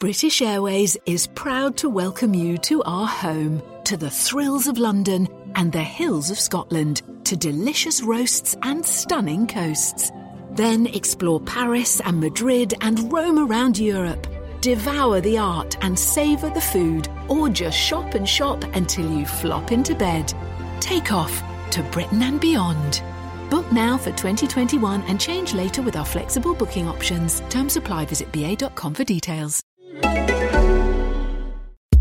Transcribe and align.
British 0.00 0.42
Airways 0.42 0.96
is 1.06 1.26
proud 1.26 1.76
to 1.78 1.88
welcome 1.88 2.32
you 2.32 2.56
to 2.58 2.80
our 2.84 3.08
home, 3.08 3.60
to 3.82 3.96
the 3.96 4.08
thrills 4.08 4.68
of 4.68 4.78
London 4.78 5.26
and 5.56 5.72
the 5.72 5.82
hills 5.82 6.30
of 6.30 6.38
Scotland, 6.38 7.02
to 7.24 7.36
delicious 7.36 8.00
roasts 8.00 8.54
and 8.62 8.86
stunning 8.86 9.44
coasts. 9.44 10.12
Then 10.52 10.86
explore 10.86 11.40
Paris 11.40 12.00
and 12.00 12.20
Madrid 12.20 12.74
and 12.80 13.12
roam 13.12 13.40
around 13.40 13.76
Europe. 13.76 14.28
Devour 14.60 15.20
the 15.20 15.36
art 15.36 15.76
and 15.80 15.98
savour 15.98 16.50
the 16.50 16.60
food, 16.60 17.08
or 17.26 17.48
just 17.48 17.76
shop 17.76 18.14
and 18.14 18.28
shop 18.28 18.62
until 18.74 19.10
you 19.10 19.26
flop 19.26 19.72
into 19.72 19.96
bed. 19.96 20.32
Take 20.78 21.10
off 21.10 21.42
to 21.72 21.82
Britain 21.90 22.22
and 22.22 22.40
beyond. 22.40 23.02
Book 23.50 23.66
now 23.72 23.98
for 23.98 24.12
2021 24.12 25.02
and 25.08 25.20
change 25.20 25.54
later 25.54 25.82
with 25.82 25.96
our 25.96 26.06
flexible 26.06 26.54
booking 26.54 26.86
options. 26.86 27.40
Terms 27.48 27.76
apply. 27.76 28.04
Visit 28.04 28.30
ba.com 28.30 28.94
for 28.94 29.02
details. 29.02 29.67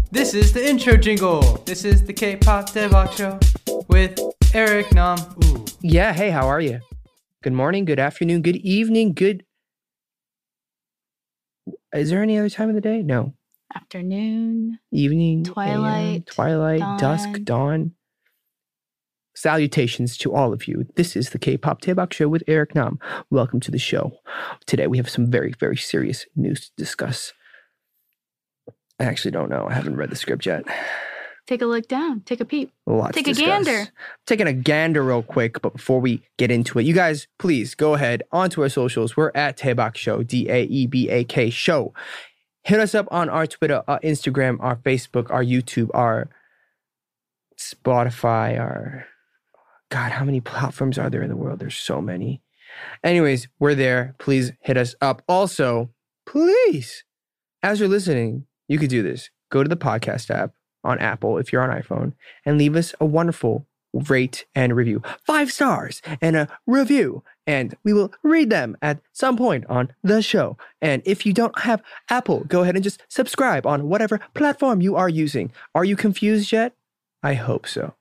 This 0.10 0.34
is 0.34 0.54
the 0.54 0.66
intro 0.66 0.96
jingle. 0.96 1.42
This 1.66 1.84
is 1.84 2.06
the 2.06 2.14
K-pop 2.14 2.70
Daebak 2.70 3.12
show 3.18 3.38
with 3.90 4.18
Eric 4.54 4.94
Nam. 4.94 5.20
Ooh. 5.44 5.66
Yeah, 5.82 6.14
hey, 6.14 6.30
how 6.30 6.48
are 6.48 6.62
you? 6.62 6.80
Good 7.44 7.52
morning, 7.52 7.84
good 7.84 8.00
afternoon, 8.00 8.42
good 8.42 8.56
evening, 8.56 9.14
good. 9.14 9.44
Is 11.94 12.10
there 12.10 12.24
any 12.24 12.38
other 12.38 12.50
time 12.50 12.70
of 12.70 12.76
the 12.76 12.82
day? 12.82 13.04
No. 13.04 13.34
Afternoon. 13.76 14.80
Evening, 14.94 15.40
AM, 15.40 15.44
Twilight, 15.44 16.26
twilight, 16.26 17.00
dusk, 17.00 17.30
dawn. 17.34 17.44
dawn. 17.44 17.92
Salutations 19.36 20.18
to 20.20 20.34
all 20.34 20.54
of 20.54 20.70
you. 20.70 20.86
This 20.96 21.18
is 21.18 21.32
the 21.32 21.38
K-pop 21.38 21.82
Daebak 21.82 22.14
show 22.14 22.30
with 22.30 22.44
Eric 22.48 22.74
Nam. 22.76 22.98
Welcome 23.30 23.60
to 23.60 23.72
the 23.72 23.78
show. 23.78 24.14
Today 24.66 24.88
we 24.88 24.98
have 24.98 25.10
some 25.10 25.30
very, 25.30 25.54
very 25.60 25.78
serious 25.78 26.26
news 26.34 26.62
to 26.62 26.72
discuss. 26.78 27.34
I 29.00 29.06
actually 29.06 29.32
don't 29.32 29.50
know. 29.50 29.68
I 29.70 29.74
haven't 29.74 29.96
read 29.96 30.10
the 30.10 30.16
script 30.16 30.46
yet. 30.46 30.66
Take 31.46 31.62
a 31.62 31.66
look 31.66 31.88
down. 31.88 32.22
Take 32.22 32.42
a 32.42 32.46
peep. 32.46 32.72
A 32.88 32.92
lot 32.92 33.14
to 33.14 33.24
Take 33.24 33.28
a 33.28 33.40
gander. 33.40 33.88
Taking 34.26 34.48
a 34.48 34.54
gander 34.54 35.02
real 35.02 35.24
quick, 35.24 35.62
but 35.62 35.74
before 35.74 36.02
we 36.02 36.22
get 36.38 36.52
into 36.52 36.78
it, 36.78 36.86
you 36.86 36.94
guys, 36.94 37.28
please 37.40 37.74
go 37.74 37.94
ahead 37.94 38.24
onto 38.34 38.62
our 38.62 38.70
socials. 38.70 39.16
We're 39.16 39.32
at 39.34 39.58
Daebak 39.58 39.96
Show, 39.96 40.24
D 40.24 40.50
A 40.50 40.64
E 40.64 40.88
B 40.88 41.10
A 41.10 41.24
K 41.24 41.50
Show. 41.50 41.94
Hit 42.64 42.82
us 42.82 42.94
up 42.94 43.08
on 43.12 43.30
our 43.30 43.48
Twitter, 43.48 43.82
our 43.88 44.00
Instagram, 44.02 44.58
our 44.60 44.76
Facebook, 44.76 45.32
our 45.32 45.44
YouTube, 45.44 45.90
our 45.94 46.30
Spotify, 47.58 48.60
our 48.60 49.08
God, 49.90 50.12
how 50.12 50.26
many 50.26 50.42
platforms 50.42 50.98
are 50.98 51.10
there 51.10 51.22
in 51.22 51.30
the 51.30 51.38
world? 51.38 51.60
There's 51.60 51.78
so 51.78 52.02
many. 52.02 52.42
Anyways, 53.06 53.48
we're 53.58 53.74
there. 53.74 54.16
Please 54.20 54.52
hit 54.60 54.76
us 54.76 54.96
up. 55.00 55.22
Also, 55.30 55.92
please, 56.26 57.06
as 57.64 57.80
you're 57.80 57.88
listening, 57.88 58.47
you 58.68 58.78
could 58.78 58.90
do 58.90 59.04
this. 59.04 59.30
Go 59.50 59.64
to 59.64 59.70
the 59.70 59.78
podcast 59.78 60.30
app 60.30 60.54
on 60.84 61.00
Apple 61.00 61.38
if 61.38 61.52
you're 61.52 61.62
on 61.62 61.82
iPhone 61.82 62.14
and 62.46 62.58
leave 62.58 62.76
us 62.76 62.94
a 63.00 63.06
wonderful 63.06 63.66
rate 63.94 64.46
and 64.54 64.76
review. 64.76 65.02
Five 65.26 65.52
stars 65.52 66.02
and 66.22 66.36
a 66.36 66.48
review. 66.66 67.24
And 67.46 67.76
we 67.84 67.94
will 67.94 68.14
read 68.24 68.50
them 68.50 68.78
at 68.82 69.00
some 69.14 69.38
point 69.38 69.66
on 69.68 69.94
the 70.04 70.22
show. 70.22 70.58
And 70.82 71.02
if 71.06 71.26
you 71.26 71.34
don't 71.34 71.58
have 71.60 71.82
Apple, 72.10 72.44
go 72.44 72.62
ahead 72.62 72.76
and 72.76 72.84
just 72.84 73.02
subscribe 73.08 73.66
on 73.66 73.88
whatever 73.88 74.20
platform 74.34 74.82
you 74.82 74.96
are 74.96 75.10
using. 75.10 75.52
Are 75.74 75.86
you 75.86 75.96
confused 75.96 76.52
yet? 76.52 76.74
I 77.24 77.34
hope 77.34 77.68
so, 77.68 77.96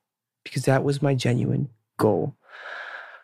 because 0.45 0.65
that 0.65 0.85
was 0.85 1.01
my 1.01 1.15
genuine 1.15 1.71
goal. 1.97 2.35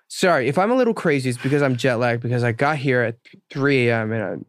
Sorry, 0.08 0.48
if 0.48 0.58
I'm 0.58 0.70
a 0.70 0.76
little 0.76 0.94
crazy, 0.94 1.30
it's 1.30 1.38
because 1.38 1.62
I'm 1.62 1.76
jet 1.76 1.96
lagged 1.96 2.22
because 2.22 2.44
I 2.44 2.52
got 2.52 2.76
here 2.76 3.02
at 3.02 3.16
3 3.50 3.88
a.m. 3.88 4.12
and 4.12 4.22
I'm, 4.22 4.46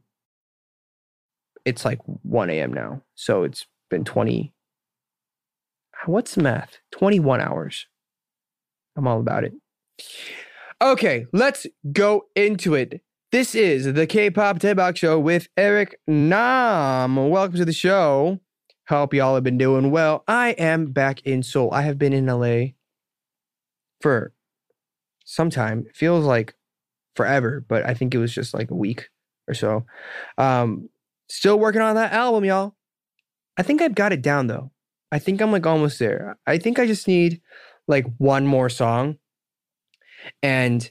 it's 1.66 1.86
like 1.86 2.00
1 2.06 2.50
a.m. 2.50 2.73
now. 2.73 3.02
So 3.16 3.44
it's 3.44 3.66
been 3.89 4.03
20. 4.03 4.53
What's 6.05 6.36
the 6.36 6.44
math? 6.44 6.80
21 6.92 7.42
hours. 7.42 7.88
I'm 8.95 9.08
all 9.08 9.20
about 9.20 9.44
it. 9.44 9.53
Okay, 10.82 11.26
let's 11.32 11.65
go 11.92 12.26
into 12.36 12.76
it. 12.76 13.02
This 13.32 13.55
is 13.55 13.93
the 13.93 14.05
K-pop 14.05 14.60
Daebak 14.60 14.98
Show 14.98 15.20
with 15.20 15.48
Eric 15.58 15.99
Nam. 16.05 17.15
Welcome 17.30 17.58
to 17.58 17.65
the 17.65 17.73
show. 17.73 18.39
Hope 18.89 19.14
y'all 19.14 19.36
have 19.36 19.43
been 19.43 19.58
doing 19.58 19.92
well. 19.92 20.23
I 20.27 20.49
am 20.52 20.88
back 20.88 21.21
in 21.21 21.42
Seoul. 21.42 21.71
I 21.71 21.83
have 21.83 21.98
been 21.98 22.14
in 22.14 22.26
LA 22.26 22.73
for 24.02 24.33
some 25.23 25.49
time. 25.49 25.86
It 25.88 25.95
feels 25.95 26.26
like 26.26 26.54
forever, 27.15 27.65
but 27.67 27.86
I 27.86 27.93
think 27.93 28.14
it 28.14 28.17
was 28.17 28.33
just 28.33 28.54
like 28.54 28.70
a 28.70 28.76
week 28.76 29.09
or 29.48 29.54
so. 29.54 29.86
Um, 30.38 30.89
still 31.30 31.60
working 31.60 31.82
on 31.82 31.95
that 31.95 32.14
album, 32.14 32.45
y'all. 32.45 32.76
I 33.58 33.64
think 33.64 33.82
I've 33.82 33.95
got 33.95 34.14
it 34.14 34.22
down 34.22 34.48
though. 34.48 34.72
I 35.11 35.20
think 35.20 35.42
I'm 35.42 35.52
like 35.52 35.66
almost 35.66 36.00
there. 36.00 36.38
I 36.48 36.58
think 36.58 36.80
I 36.80 36.88
just 36.88 37.08
need 37.08 37.42
like 37.88 38.06
one 38.17 38.48
more 38.48 38.70
song. 38.70 39.17
And 40.42 40.89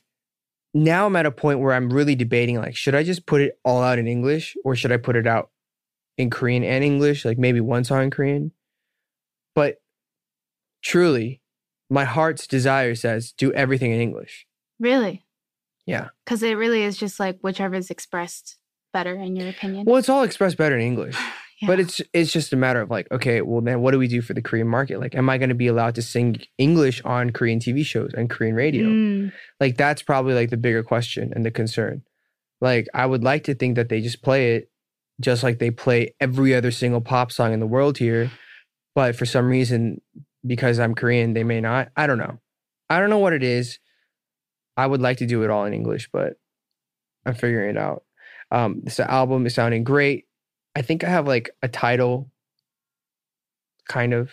now 0.74 1.06
I'm 1.06 1.16
at 1.16 1.26
a 1.26 1.32
point 1.32 1.60
where 1.60 1.72
I'm 1.72 1.92
really 1.92 2.14
debating 2.14 2.56
like, 2.56 2.76
should 2.76 2.94
I 2.94 3.02
just 3.02 3.26
put 3.26 3.40
it 3.40 3.58
all 3.64 3.82
out 3.82 3.98
in 3.98 4.06
English 4.06 4.56
or 4.64 4.76
should 4.76 4.92
I 4.92 4.96
put 4.96 5.16
it 5.16 5.26
out 5.26 5.50
in 6.16 6.30
Korean 6.30 6.64
and 6.64 6.84
English? 6.84 7.24
Like 7.24 7.38
maybe 7.38 7.60
one 7.60 7.84
song 7.84 8.04
in 8.04 8.10
Korean. 8.10 8.52
But 9.54 9.82
truly, 10.82 11.42
my 11.90 12.04
heart's 12.04 12.46
desire 12.46 12.94
says 12.94 13.32
do 13.32 13.52
everything 13.52 13.92
in 13.92 14.00
English. 14.00 14.46
Really? 14.78 15.24
Yeah. 15.84 16.08
Because 16.24 16.42
it 16.42 16.54
really 16.54 16.82
is 16.82 16.96
just 16.96 17.18
like 17.18 17.38
whichever 17.40 17.74
is 17.74 17.90
expressed 17.90 18.58
better 18.92 19.14
in 19.14 19.36
your 19.36 19.48
opinion. 19.48 19.84
Well, 19.86 19.96
it's 19.96 20.08
all 20.08 20.22
expressed 20.22 20.56
better 20.56 20.76
in 20.76 20.82
English. 20.82 21.16
But 21.64 21.78
it's 21.78 22.00
it's 22.12 22.32
just 22.32 22.52
a 22.52 22.56
matter 22.56 22.80
of 22.80 22.90
like, 22.90 23.06
okay, 23.12 23.40
well 23.40 23.60
then 23.60 23.82
what 23.82 23.92
do 23.92 23.98
we 24.00 24.08
do 24.08 24.20
for 24.20 24.34
the 24.34 24.42
Korean 24.42 24.66
market? 24.66 24.98
Like, 24.98 25.14
am 25.14 25.30
I 25.30 25.38
going 25.38 25.48
to 25.50 25.54
be 25.54 25.68
allowed 25.68 25.94
to 25.94 26.02
sing 26.02 26.40
English 26.58 27.00
on 27.04 27.30
Korean 27.30 27.60
TV 27.60 27.84
shows 27.86 28.10
and 28.14 28.28
Korean 28.28 28.56
radio? 28.56 28.88
Mm, 28.88 29.32
Like 29.60 29.76
that's 29.76 30.02
probably 30.02 30.34
like 30.34 30.50
the 30.50 30.56
bigger 30.56 30.82
question 30.82 31.32
and 31.36 31.46
the 31.46 31.52
concern. 31.52 32.02
Like 32.60 32.88
I 32.94 33.06
would 33.06 33.22
like 33.22 33.44
to 33.44 33.54
think 33.54 33.76
that 33.76 33.90
they 33.90 34.00
just 34.00 34.22
play 34.22 34.56
it 34.56 34.72
just 35.20 35.44
like 35.44 35.60
they 35.60 35.70
play 35.70 36.16
every 36.18 36.52
other 36.52 36.72
single 36.72 37.00
pop 37.00 37.30
song 37.30 37.52
in 37.52 37.60
the 37.60 37.66
world 37.68 37.96
here, 37.98 38.32
but 38.96 39.14
for 39.14 39.24
some 39.24 39.46
reason 39.46 40.00
because 40.44 40.80
I'm 40.80 40.96
Korean, 40.96 41.32
they 41.32 41.44
may 41.44 41.60
not. 41.60 41.90
I 41.96 42.08
don't 42.08 42.18
know. 42.18 42.40
I 42.90 42.98
don't 42.98 43.10
know 43.10 43.18
what 43.18 43.34
it 43.34 43.44
is. 43.44 43.78
I 44.76 44.86
would 44.88 45.00
like 45.00 45.18
to 45.18 45.26
do 45.26 45.44
it 45.44 45.50
all 45.50 45.64
in 45.64 45.74
English, 45.74 46.08
but 46.12 46.32
I'm 47.24 47.34
figuring 47.34 47.70
it 47.76 47.78
out. 47.78 48.02
Um, 48.52 48.82
this 48.84 49.00
album 49.00 49.46
is 49.46 49.54
sounding 49.54 49.82
great. 49.82 50.26
I 50.76 50.82
think 50.82 51.02
I 51.04 51.08
have 51.08 51.26
like 51.26 51.50
a 51.62 51.68
title, 51.68 52.30
kind 53.88 54.12
of. 54.14 54.30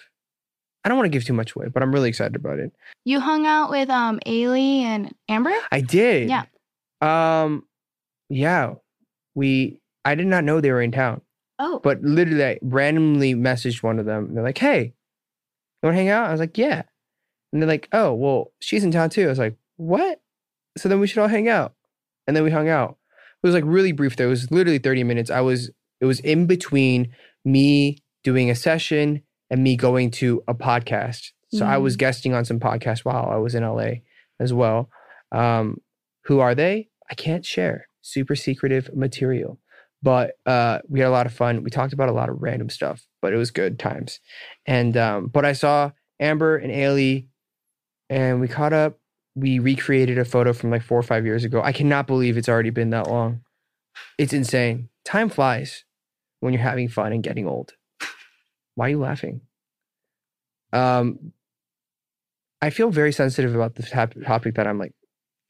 I 0.83 0.89
don't 0.89 0.97
want 0.97 1.05
to 1.05 1.15
give 1.15 1.25
too 1.25 1.33
much 1.33 1.55
away, 1.55 1.67
but 1.67 1.83
I'm 1.83 1.91
really 1.93 2.09
excited 2.09 2.35
about 2.35 2.59
it. 2.59 2.71
you 3.05 3.19
hung 3.19 3.45
out 3.45 3.69
with 3.69 3.89
um 3.89 4.19
Ailee 4.25 4.81
and 4.81 5.13
Amber? 5.27 5.53
I 5.71 5.81
did. 5.81 6.29
Yeah. 6.29 6.43
Um, 7.01 7.63
yeah. 8.29 8.75
We. 9.35 9.81
I 10.05 10.15
did 10.15 10.27
not 10.27 10.43
know 10.43 10.59
they 10.61 10.71
were 10.71 10.81
in 10.81 10.91
town, 10.91 11.21
Oh. 11.59 11.79
but 11.79 12.01
literally, 12.01 12.43
I 12.45 12.59
randomly 12.61 13.35
messaged 13.35 13.83
one 13.83 13.99
of 13.99 14.05
them. 14.05 14.33
They're 14.33 14.43
like, 14.43 14.57
"Hey, 14.57 14.81
you 14.83 15.87
want 15.87 15.93
to 15.95 15.97
hang 15.97 16.09
out?" 16.09 16.27
I 16.27 16.31
was 16.31 16.39
like, 16.39 16.57
"Yeah," 16.57 16.83
and 17.51 17.61
they're 17.61 17.67
like, 17.69 17.89
"Oh, 17.91 18.13
well, 18.13 18.51
she's 18.59 18.83
in 18.83 18.91
town 18.91 19.09
too." 19.09 19.25
I 19.25 19.27
was 19.29 19.39
like, 19.39 19.57
"What?" 19.75 20.21
So 20.77 20.87
then 20.87 20.99
we 21.01 21.07
should 21.07 21.19
all 21.19 21.27
hang 21.27 21.49
out, 21.49 21.73
and 22.27 22.35
then 22.35 22.43
we 22.45 22.49
hung 22.51 22.69
out. 22.69 22.97
It 23.41 23.47
was 23.47 23.53
like 23.53 23.63
really 23.65 23.91
brief. 23.91 24.15
Though 24.15 24.25
it 24.25 24.29
was 24.29 24.51
literally 24.51 24.79
thirty 24.79 25.03
minutes. 25.03 25.29
I 25.29 25.41
was. 25.41 25.71
It 26.01 26.05
was 26.05 26.21
in 26.21 26.45
between 26.45 27.13
me 27.43 27.97
doing 28.23 28.49
a 28.49 28.55
session 28.55 29.21
and 29.49 29.63
me 29.63 29.75
going 29.75 30.11
to 30.11 30.41
a 30.47 30.53
podcast. 30.53 31.31
So 31.51 31.65
I 31.65 31.77
was 31.77 31.95
guesting 31.95 32.33
on 32.33 32.45
some 32.45 32.59
podcasts 32.59 32.99
while 32.99 33.27
I 33.29 33.37
was 33.37 33.55
in 33.55 33.63
LA 33.63 34.01
as 34.39 34.53
well. 34.53 34.89
Um, 35.31 35.81
who 36.25 36.39
are 36.39 36.53
they? 36.53 36.89
I 37.09 37.15
can't 37.15 37.43
share. 37.43 37.87
Super 38.01 38.35
secretive 38.35 38.95
material. 38.95 39.59
But 40.01 40.33
uh, 40.45 40.79
we 40.87 40.99
had 40.99 41.07
a 41.07 41.11
lot 41.11 41.25
of 41.25 41.33
fun. 41.33 41.63
We 41.63 41.71
talked 41.71 41.91
about 41.91 42.07
a 42.07 42.13
lot 42.13 42.29
of 42.29 42.41
random 42.41 42.69
stuff, 42.69 43.05
but 43.21 43.33
it 43.33 43.37
was 43.37 43.51
good 43.51 43.79
times. 43.79 44.19
And 44.65 44.95
um, 44.95 45.27
but 45.27 45.43
I 45.43 45.53
saw 45.53 45.91
Amber 46.19 46.55
and 46.55 46.71
Ailee, 46.71 47.27
and 48.09 48.39
we 48.39 48.47
caught 48.47 48.73
up. 48.73 48.99
We 49.39 49.59
recreated 49.59 50.17
a 50.17 50.25
photo 50.25 50.53
from 50.53 50.69
like 50.71 50.81
four 50.83 50.97
or 50.99 51.03
five 51.03 51.25
years 51.25 51.43
ago. 51.43 51.61
I 51.63 51.71
cannot 51.71 52.07
believe 52.07 52.37
it's 52.37 52.49
already 52.49 52.69
been 52.71 52.89
that 52.89 53.07
long. 53.07 53.41
It's 54.17 54.33
insane. 54.33 54.89
Time 55.05 55.29
flies 55.29 55.85
when 56.39 56.53
you're 56.53 56.61
having 56.61 56.89
fun 56.89 57.13
and 57.13 57.23
getting 57.23 57.47
old. 57.47 57.73
Why 58.75 58.87
are 58.87 58.89
you 58.89 58.99
laughing? 58.99 59.41
Um, 60.73 61.33
I 62.61 62.69
feel 62.69 62.89
very 62.91 63.11
sensitive 63.11 63.55
about 63.55 63.75
this 63.75 63.89
topic 63.89 64.55
that 64.55 64.67
I'm 64.67 64.77
like 64.77 64.93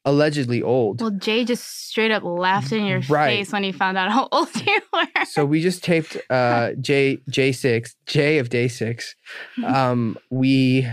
allegedly 0.04 0.62
old. 0.62 1.00
Well, 1.00 1.10
Jay 1.10 1.44
just 1.44 1.88
straight 1.88 2.10
up 2.10 2.22
laughed 2.22 2.72
in 2.72 2.84
your 2.86 3.00
Right. 3.08 3.36
face 3.38 3.52
when 3.52 3.62
he 3.62 3.72
found 3.72 3.98
out 3.98 4.10
how 4.10 4.28
old 4.32 4.48
you 4.66 4.80
were. 4.92 5.24
so 5.24 5.44
we 5.44 5.60
just 5.60 5.82
taped 5.84 6.16
uh 6.30 6.70
J 6.80 7.18
J 7.28 7.52
six 7.52 7.96
J 8.06 8.38
of 8.38 8.48
day 8.48 8.68
six. 8.68 9.14
Um, 9.64 10.16
we 10.30 10.88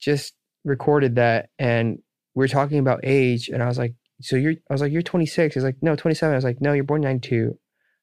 just 0.00 0.34
recorded 0.64 1.16
that 1.16 1.50
and 1.58 1.98
we 2.34 2.44
are 2.44 2.48
talking 2.48 2.78
about 2.78 3.00
age, 3.02 3.48
and 3.48 3.62
I 3.62 3.66
was 3.66 3.78
like, 3.78 3.94
"So 4.20 4.36
you're?" 4.36 4.52
I 4.70 4.72
was 4.72 4.80
like, 4.80 4.92
"You're 4.92 5.02
26." 5.02 5.54
He's 5.54 5.64
like, 5.64 5.76
"No, 5.82 5.96
27." 5.96 6.32
I 6.32 6.36
was 6.36 6.44
like, 6.44 6.60
"No, 6.60 6.72
you're 6.72 6.84
born 6.84 7.00
92. 7.00 7.58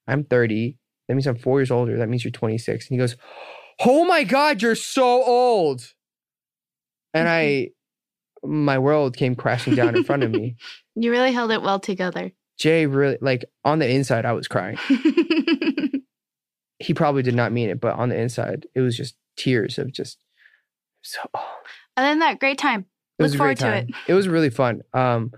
I'm 0.08 0.24
30. 0.24 0.78
That 1.08 1.16
means 1.16 1.28
I'm 1.28 1.38
four 1.38 1.60
years 1.60 1.72
older. 1.72 1.98
That 1.98 2.10
means 2.10 2.24
you're 2.24 2.32
26. 2.32 2.90
And 2.90 2.96
he 2.96 2.98
goes, 2.98 3.16
Oh 3.84 4.06
my 4.06 4.24
God, 4.24 4.62
you're 4.62 4.76
so 4.76 5.24
old. 5.24 5.94
And 7.14 7.28
I, 7.28 7.70
my 8.44 8.80
world 8.80 9.18
came 9.18 9.36
crashing 9.36 9.76
down 9.76 9.96
in 9.96 10.04
front 10.04 10.24
of 10.24 10.32
me. 10.32 10.56
You 10.98 11.12
really 11.12 11.34
held 11.34 11.52
it 11.52 11.62
well 11.62 11.82
together. 11.82 12.32
Jay 12.58 12.86
really, 12.86 13.18
like 13.20 13.44
on 13.66 13.80
the 13.80 13.90
inside, 13.90 14.24
I 14.26 14.32
was 14.32 14.48
crying. 14.48 14.78
He 16.80 16.94
probably 16.94 17.22
did 17.22 17.36
not 17.36 17.52
mean 17.52 17.70
it, 17.70 17.82
but 17.82 17.96
on 17.96 18.10
the 18.10 18.18
inside, 18.18 18.66
it 18.76 18.82
was 18.82 18.96
just 18.96 19.16
tears 19.38 19.78
of 19.78 19.92
just 19.92 20.18
so. 21.02 21.22
Other 21.98 22.10
than 22.10 22.20
that, 22.20 22.40
great 22.40 22.58
time. 22.58 22.86
It 23.18 23.24
was 23.24 23.32
Look 23.32 23.40
a 23.40 23.44
great 23.44 23.60
forward 23.60 23.88
to 23.88 23.90
it. 23.90 23.96
It 24.08 24.14
was 24.14 24.28
really 24.28 24.50
fun. 24.50 24.82
Um, 24.94 25.32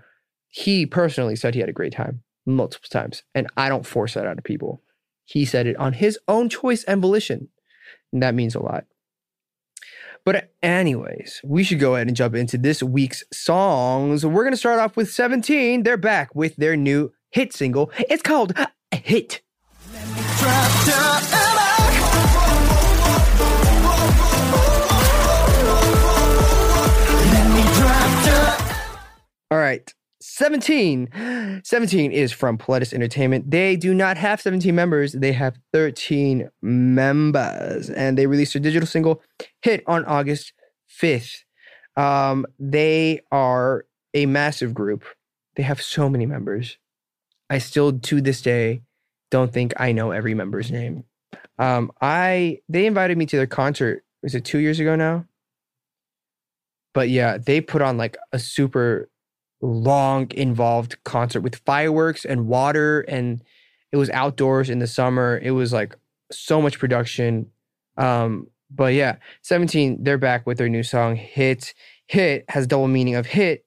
he 0.48 0.86
personally 0.86 1.36
said 1.36 1.54
he 1.54 1.60
had 1.60 1.68
a 1.68 1.72
great 1.74 1.92
time 1.92 2.22
multiple 2.46 2.88
times, 2.90 3.22
and 3.34 3.46
I 3.56 3.68
don't 3.68 3.86
force 3.86 4.14
that 4.14 4.26
out 4.26 4.38
of 4.38 4.44
people. 4.44 4.82
He 5.24 5.44
said 5.44 5.66
it 5.66 5.76
on 5.76 5.92
his 5.92 6.18
own 6.26 6.48
choice 6.48 6.84
and 6.84 7.00
volition, 7.00 7.48
and 8.12 8.22
that 8.22 8.34
means 8.34 8.54
a 8.54 8.62
lot. 8.62 8.84
But 10.24 10.52
anyways, 10.62 11.40
we 11.44 11.62
should 11.62 11.78
go 11.78 11.94
ahead 11.94 12.08
and 12.08 12.16
jump 12.16 12.34
into 12.34 12.58
this 12.58 12.82
week's 12.82 13.22
songs. 13.32 14.26
We're 14.26 14.44
gonna 14.44 14.56
start 14.56 14.80
off 14.80 14.96
with 14.96 15.10
17. 15.10 15.84
They're 15.84 15.96
back 15.96 16.34
with 16.34 16.56
their 16.56 16.76
new 16.76 17.12
hit 17.30 17.52
single. 17.52 17.90
It's 17.98 18.22
called 18.22 18.52
Hit. 18.92 19.42
Right. 29.68 29.92
17. 30.20 31.60
17 31.62 32.10
is 32.10 32.32
from 32.32 32.56
Pledis 32.56 32.94
Entertainment. 32.94 33.50
They 33.50 33.76
do 33.76 33.92
not 33.92 34.16
have 34.16 34.40
17 34.40 34.74
members, 34.74 35.12
they 35.12 35.32
have 35.32 35.58
13 35.74 36.48
members. 36.62 37.90
And 37.90 38.16
they 38.16 38.26
released 38.26 38.54
their 38.54 38.62
digital 38.62 38.86
single 38.86 39.22
hit 39.60 39.84
on 39.86 40.06
August 40.06 40.54
5th. 41.02 41.44
Um, 41.98 42.46
they 42.58 43.20
are 43.30 43.84
a 44.14 44.24
massive 44.24 44.72
group. 44.72 45.04
They 45.56 45.64
have 45.64 45.82
so 45.82 46.08
many 46.08 46.24
members. 46.24 46.78
I 47.50 47.58
still 47.58 47.98
to 47.98 48.22
this 48.22 48.40
day 48.40 48.80
don't 49.30 49.52
think 49.52 49.74
I 49.76 49.92
know 49.92 50.12
every 50.12 50.32
member's 50.32 50.70
name. 50.70 51.04
Um, 51.58 51.92
I 52.00 52.60
they 52.70 52.86
invited 52.86 53.18
me 53.18 53.26
to 53.26 53.36
their 53.36 53.46
concert. 53.46 54.02
Was 54.22 54.34
it 54.34 54.46
two 54.46 54.60
years 54.60 54.80
ago 54.80 54.96
now? 54.96 55.26
But 56.94 57.10
yeah, 57.10 57.36
they 57.36 57.60
put 57.60 57.82
on 57.82 57.98
like 57.98 58.16
a 58.32 58.38
super 58.38 59.10
long, 59.60 60.30
involved 60.32 61.02
concert 61.04 61.40
with 61.40 61.56
fireworks 61.56 62.24
and 62.24 62.46
water, 62.46 63.00
and 63.02 63.42
it 63.92 63.96
was 63.96 64.10
outdoors 64.10 64.70
in 64.70 64.78
the 64.78 64.86
summer. 64.86 65.38
It 65.42 65.52
was 65.52 65.72
like 65.72 65.96
so 66.30 66.60
much 66.62 66.78
production. 66.78 67.50
Um, 67.96 68.48
but 68.70 68.92
yeah, 68.94 69.16
17, 69.42 70.04
they're 70.04 70.18
back 70.18 70.46
with 70.46 70.58
their 70.58 70.68
new 70.68 70.82
song, 70.82 71.16
Hit. 71.16 71.74
Hit 72.06 72.44
has 72.48 72.66
double 72.66 72.88
meaning 72.88 73.16
of 73.16 73.26
hit 73.26 73.64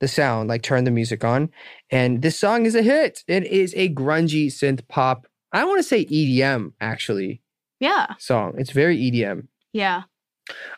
the 0.00 0.08
sound, 0.08 0.48
like 0.48 0.62
turn 0.62 0.84
the 0.84 0.90
music 0.90 1.24
on. 1.24 1.50
And 1.90 2.22
this 2.22 2.38
song 2.38 2.66
is 2.66 2.74
a 2.74 2.82
hit. 2.82 3.22
It 3.28 3.44
is 3.44 3.72
a 3.76 3.88
grungy 3.88 4.46
synth 4.46 4.86
pop. 4.88 5.26
I 5.52 5.64
want 5.64 5.78
to 5.78 5.82
say 5.84 6.04
EDM 6.06 6.72
actually 6.80 7.40
Yeah. 7.80 8.14
song. 8.18 8.54
It's 8.58 8.70
very 8.72 8.96
EDM. 8.98 9.46
Yeah. 9.72 10.02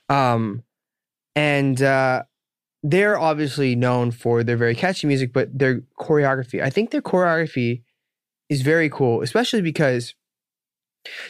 Um, 0.09 0.63
and 1.35 1.81
uh, 1.83 2.25
they're 2.85 3.19
obviously 3.19 3.75
known 3.75 4.11
for 4.11 4.45
their 4.45 4.59
very 4.59 4.75
catchy 4.75 5.07
music, 5.07 5.33
but 5.33 5.59
their 5.59 5.81
choreography. 5.99 6.63
I 6.63 6.69
think 6.69 6.91
their 6.91 7.01
choreography 7.01 7.83
is 8.51 8.61
very 8.61 8.91
cool, 8.91 9.23
especially 9.23 9.63
because 9.63 10.15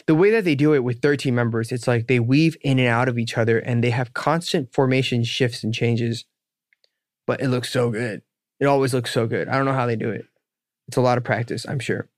the 0.05 0.15
way 0.15 0.31
that 0.31 0.43
they 0.43 0.53
do 0.53 0.73
it 0.73 0.83
with 0.83 1.01
13 1.01 1.33
members, 1.33 1.71
it's 1.71 1.87
like 1.87 2.07
they 2.07 2.19
weave 2.19 2.57
in 2.61 2.77
and 2.77 2.89
out 2.89 3.07
of 3.07 3.17
each 3.17 3.37
other 3.37 3.57
and 3.57 3.81
they 3.81 3.91
have 3.91 4.13
constant 4.13 4.73
formation 4.73 5.23
shifts 5.23 5.63
and 5.63 5.73
changes. 5.73 6.25
But 7.25 7.41
it 7.41 7.47
looks 7.47 7.71
so 7.71 7.89
good. 7.89 8.21
It 8.59 8.65
always 8.65 8.93
looks 8.93 9.11
so 9.11 9.25
good. 9.25 9.47
I 9.47 9.55
don't 9.55 9.65
know 9.65 9.73
how 9.73 9.85
they 9.85 9.95
do 9.95 10.09
it. 10.09 10.25
It's 10.89 10.97
a 10.97 11.01
lot 11.01 11.17
of 11.17 11.23
practice, 11.23 11.65
I'm 11.67 11.79
sure. 11.79 12.09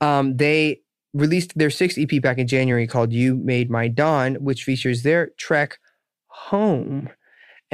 Um, 0.00 0.36
they 0.38 0.80
released 1.12 1.56
their 1.56 1.70
sixth 1.70 1.98
EP 1.98 2.20
back 2.20 2.38
in 2.38 2.48
January 2.48 2.88
called 2.88 3.12
You 3.12 3.36
Made 3.36 3.70
My 3.70 3.86
Dawn, 3.86 4.34
which 4.34 4.64
features 4.64 5.04
their 5.04 5.30
track 5.38 5.78
Home. 6.26 7.10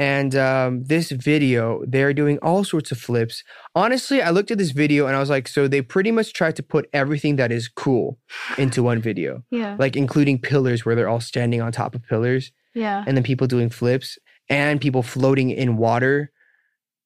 And 0.01 0.35
um, 0.35 0.83
this 0.85 1.11
video, 1.11 1.83
they're 1.87 2.11
doing 2.11 2.39
all 2.41 2.63
sorts 2.63 2.91
of 2.91 2.97
flips. 2.97 3.43
Honestly, 3.75 4.19
I 4.19 4.31
looked 4.31 4.49
at 4.49 4.57
this 4.57 4.71
video 4.71 5.05
and 5.05 5.15
I 5.15 5.19
was 5.19 5.29
like, 5.29 5.47
so 5.47 5.67
they 5.67 5.83
pretty 5.83 6.09
much 6.11 6.33
tried 6.33 6.55
to 6.55 6.63
put 6.63 6.89
everything 6.91 7.35
that 7.35 7.51
is 7.51 7.67
cool 7.67 8.17
into 8.57 8.81
one 8.81 8.99
video, 8.99 9.43
Yeah. 9.51 9.75
like 9.77 9.95
including 9.95 10.39
pillars 10.39 10.83
where 10.85 10.95
they're 10.95 11.07
all 11.07 11.21
standing 11.21 11.61
on 11.61 11.71
top 11.71 11.93
of 11.93 12.01
pillars, 12.01 12.51
Yeah. 12.73 13.03
and 13.05 13.15
then 13.15 13.23
people 13.23 13.45
doing 13.45 13.69
flips 13.69 14.17
and 14.49 14.81
people 14.81 15.03
floating 15.03 15.51
in 15.51 15.77
water. 15.77 16.31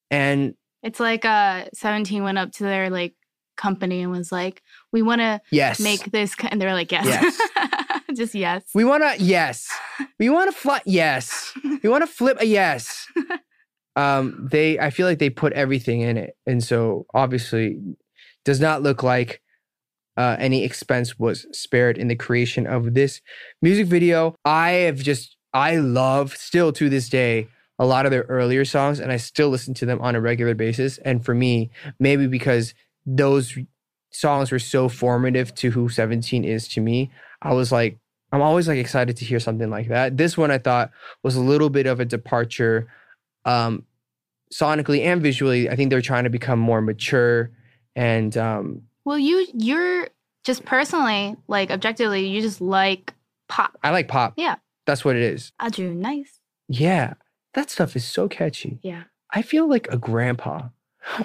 And 0.10 0.54
It's 0.82 1.02
like 1.02 1.26
uh 1.26 1.66
17 1.74 2.24
went 2.24 2.38
up 2.38 2.54
to 2.54 2.64
their 2.64 2.90
like 2.90 3.14
company 3.58 4.04
and 4.04 4.12
was 4.12 4.32
like, 4.32 4.62
"We 4.94 5.02
want 5.02 5.20
to 5.20 5.42
yes, 5.52 5.80
make 5.82 6.12
this," 6.12 6.34
and 6.50 6.62
they 6.62 6.66
were 6.66 6.74
like, 6.82 6.92
"Yes." 6.94 7.06
Yes. 7.08 7.82
Just 8.16 8.36
yes. 8.36 8.64
we 8.74 8.84
want 8.84 9.04
to, 9.04 9.24
yes, 9.24 9.68
we 10.20 10.30
want 10.30 10.52
to 10.52 10.58
fly, 10.58 10.82
yes, 10.86 11.54
we 11.84 11.90
want 11.90 12.04
to 12.04 12.08
flip 12.08 12.38
a 12.40 12.46
yes. 12.46 13.08
Um, 13.98 14.50
they, 14.52 14.78
I 14.78 14.90
feel 14.90 15.08
like 15.08 15.20
they 15.20 15.30
put 15.30 15.54
everything 15.54 16.02
in 16.02 16.18
it, 16.18 16.36
and 16.46 16.62
so 16.62 17.06
obviously, 17.14 17.80
does 18.44 18.60
not 18.60 18.84
look 18.84 19.04
like 19.04 19.42
uh, 20.18 20.36
any 20.40 20.64
expense 20.64 21.18
was 21.18 21.48
spared 21.52 21.98
in 21.98 22.08
the 22.08 22.16
creation 22.16 22.68
of 22.68 22.94
this 22.94 23.22
music 23.62 23.88
video. 23.88 24.36
I 24.44 24.72
have 24.72 24.98
just, 24.98 25.38
I 25.54 25.78
love 25.78 26.36
still 26.36 26.72
to 26.74 26.90
this 26.90 27.10
day 27.10 27.48
a 27.78 27.86
lot 27.86 28.06
of 28.06 28.12
their 28.12 28.24
earlier 28.24 28.66
songs, 28.66 29.00
and 29.00 29.12
I 29.12 29.18
still 29.18 29.50
listen 29.50 29.74
to 29.76 29.86
them 29.86 30.02
on 30.02 30.16
a 30.16 30.22
regular 30.22 30.56
basis. 30.56 30.98
And 31.00 31.24
for 31.24 31.34
me, 31.34 31.72
maybe 32.00 32.28
because 32.28 32.74
those 33.06 33.58
songs 34.12 34.52
were 34.52 34.60
so 34.60 34.88
formative 34.88 35.54
to 35.56 35.72
who 35.72 35.90
17 35.90 36.46
is 36.46 36.68
to 36.70 36.82
me, 36.82 37.12
I 37.42 37.54
was 37.54 37.72
like, 37.72 37.98
I'm 38.36 38.42
always 38.42 38.68
like 38.68 38.78
excited 38.78 39.16
to 39.16 39.26
hear 39.26 39.40
something 39.40 39.70
like 39.70 39.88
that. 39.88 40.18
This 40.18 40.38
one 40.38 40.52
I 40.52 40.58
thought 40.58 40.92
was 41.24 41.38
a 41.38 41.40
little 41.40 41.70
bit 41.70 41.88
of 41.88 42.02
a 42.02 42.06
departure, 42.06 42.88
um, 43.46 43.86
sonically 44.54 45.06
and 45.06 45.22
visually. 45.22 45.70
I 45.70 45.78
think 45.78 45.90
they're 45.90 46.02
trying 46.02 46.26
to 46.26 46.30
become 46.30 46.60
more 46.60 46.82
mature 46.82 47.52
and 47.96 48.36
um, 48.36 48.82
Well, 49.06 49.18
you 49.18 49.48
you're 49.54 50.10
just 50.44 50.66
personally 50.66 51.38
like 51.48 51.72
objectively, 51.72 52.28
you 52.28 52.42
just 52.42 52.60
like 52.60 53.14
pop. 53.48 53.78
I 53.86 53.92
like 53.92 54.10
pop. 54.10 54.34
Yeah. 54.36 54.56
That's 54.86 55.06
what 55.06 55.16
it 55.16 55.22
is. 55.22 55.54
Aju, 55.62 55.94
nice. 55.94 56.42
Yeah. 56.68 57.14
That 57.54 57.70
stuff 57.70 57.96
is 57.96 58.04
so 58.04 58.28
catchy. 58.28 58.80
Yeah. 58.84 59.04
I 59.32 59.44
feel 59.44 59.70
like 59.70 59.88
a 59.90 59.98
grandpa. 59.98 60.70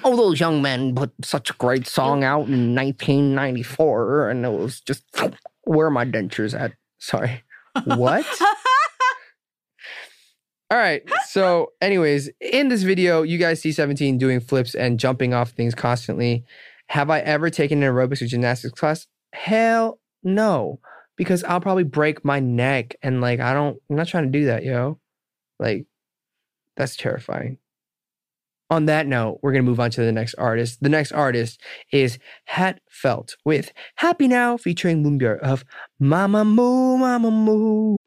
Oh, 0.05 0.15
those 0.15 0.39
young 0.39 0.61
men 0.61 0.95
put 0.95 1.11
such 1.23 1.49
a 1.49 1.53
great 1.53 1.87
song 1.87 2.23
out 2.23 2.47
in 2.47 2.73
1994, 2.73 4.29
and 4.29 4.45
it 4.45 4.51
was 4.51 4.79
just 4.79 5.03
where 5.63 5.87
are 5.87 5.91
my 5.91 6.05
dentures 6.05 6.57
at? 6.57 6.73
Sorry. 7.01 7.43
What? 7.85 8.25
All 10.69 10.77
right. 10.77 11.01
So, 11.29 11.71
anyways, 11.81 12.29
in 12.41 12.67
this 12.67 12.83
video, 12.83 13.21
you 13.21 13.37
guys 13.37 13.61
see 13.61 13.71
17 13.71 14.17
doing 14.17 14.41
flips 14.41 14.75
and 14.75 14.99
jumping 14.99 15.33
off 15.33 15.51
things 15.51 15.73
constantly. 15.73 16.43
Have 16.87 17.09
I 17.09 17.19
ever 17.19 17.49
taken 17.49 17.81
an 17.81 17.89
aerobics 17.89 18.21
or 18.21 18.25
gymnastics 18.25 18.77
class? 18.77 19.07
Hell 19.31 20.01
no. 20.21 20.79
Because 21.15 21.45
I'll 21.45 21.61
probably 21.61 21.85
break 21.85 22.25
my 22.25 22.41
neck. 22.41 22.95
And 23.01 23.21
like, 23.21 23.39
I 23.39 23.53
don't, 23.53 23.77
I'm 23.89 23.95
not 23.95 24.07
trying 24.07 24.31
to 24.31 24.37
do 24.37 24.45
that, 24.47 24.65
yo. 24.65 24.99
Like, 25.59 25.85
that's 26.75 26.97
terrifying. 26.97 27.57
On 28.71 28.85
that 28.85 29.05
note, 29.05 29.39
we're 29.41 29.51
going 29.51 29.65
to 29.65 29.69
move 29.69 29.81
on 29.81 29.91
to 29.91 30.01
the 30.01 30.13
next 30.13 30.33
artist. 30.35 30.81
The 30.81 30.87
next 30.87 31.11
artist 31.11 31.59
is 31.91 32.17
Hat 32.45 32.79
Felt 32.89 33.35
with 33.43 33.73
Happy 33.95 34.29
Now 34.29 34.55
featuring 34.55 35.03
Moonbyul 35.03 35.39
of 35.39 35.65
Mamamoo, 36.01 36.97
Mama 36.97 37.31
Moo. 37.31 37.97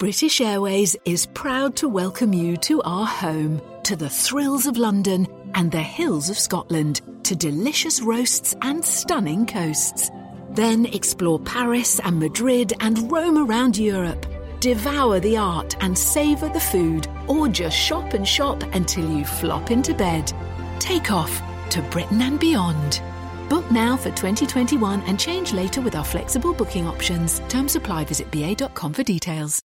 British 0.00 0.40
Airways 0.40 0.96
is 1.04 1.26
proud 1.26 1.76
to 1.76 1.88
welcome 1.88 2.32
you 2.32 2.56
to 2.56 2.82
our 2.82 3.06
home, 3.06 3.62
to 3.84 3.94
the 3.94 4.10
thrills 4.10 4.66
of 4.66 4.76
London 4.76 5.28
and 5.54 5.70
the 5.70 5.80
hills 5.80 6.28
of 6.28 6.36
Scotland, 6.36 7.02
to 7.22 7.36
delicious 7.36 8.02
roasts 8.02 8.52
and 8.62 8.84
stunning 8.84 9.46
coasts. 9.46 10.10
Then 10.50 10.86
explore 10.86 11.38
Paris 11.38 12.00
and 12.00 12.18
Madrid 12.18 12.72
and 12.80 13.12
roam 13.12 13.38
around 13.38 13.78
Europe. 13.78 14.26
Devour 14.60 15.20
the 15.20 15.36
art 15.36 15.76
and 15.80 15.96
savour 15.96 16.48
the 16.48 16.60
food, 16.60 17.06
or 17.28 17.48
just 17.48 17.76
shop 17.76 18.14
and 18.14 18.26
shop 18.26 18.62
until 18.74 19.08
you 19.08 19.24
flop 19.24 19.70
into 19.70 19.94
bed. 19.94 20.32
Take 20.80 21.12
off 21.12 21.40
to 21.70 21.82
Britain 21.82 22.22
and 22.22 22.40
beyond. 22.40 23.00
Book 23.48 23.70
now 23.70 23.96
for 23.96 24.10
2021 24.10 25.02
and 25.02 25.18
change 25.18 25.52
later 25.52 25.80
with 25.80 25.94
our 25.94 26.04
flexible 26.04 26.52
booking 26.52 26.86
options. 26.86 27.40
Terms 27.48 27.76
apply. 27.76 28.04
Visit 28.04 28.30
ba.com 28.30 28.92
for 28.92 29.04
details. 29.04 29.62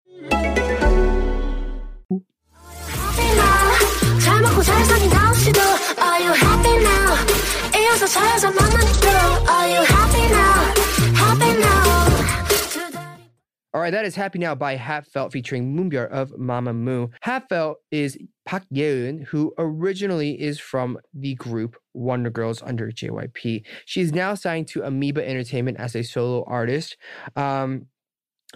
Right, 13.87 13.91
that 13.91 14.03
is 14.03 14.15
Happy 14.15 14.37
Now 14.37 14.53
by 14.53 14.75
HA:TFELT 14.75 15.31
featuring 15.31 15.73
Moonbyul 15.73 16.09
of 16.09 16.37
Mama 16.37 16.73
Mamamoo. 16.73 17.09
HA:TFELT 17.21 17.77
is 17.89 18.17
Park 18.45 18.63
Yeeun, 18.69 19.23
who 19.23 19.53
originally 19.57 20.41
is 20.41 20.59
from 20.59 20.99
the 21.13 21.35
group 21.35 21.77
Wonder 21.93 22.29
Girls 22.29 22.61
under 22.61 22.91
JYP. 22.91 23.65
She's 23.85 24.11
now 24.11 24.35
signed 24.35 24.67
to 24.67 24.83
Amoeba 24.83 25.25
Entertainment 25.25 25.79
as 25.79 25.95
a 25.95 26.03
solo 26.03 26.43
artist. 26.47 26.97
Um, 27.37 27.85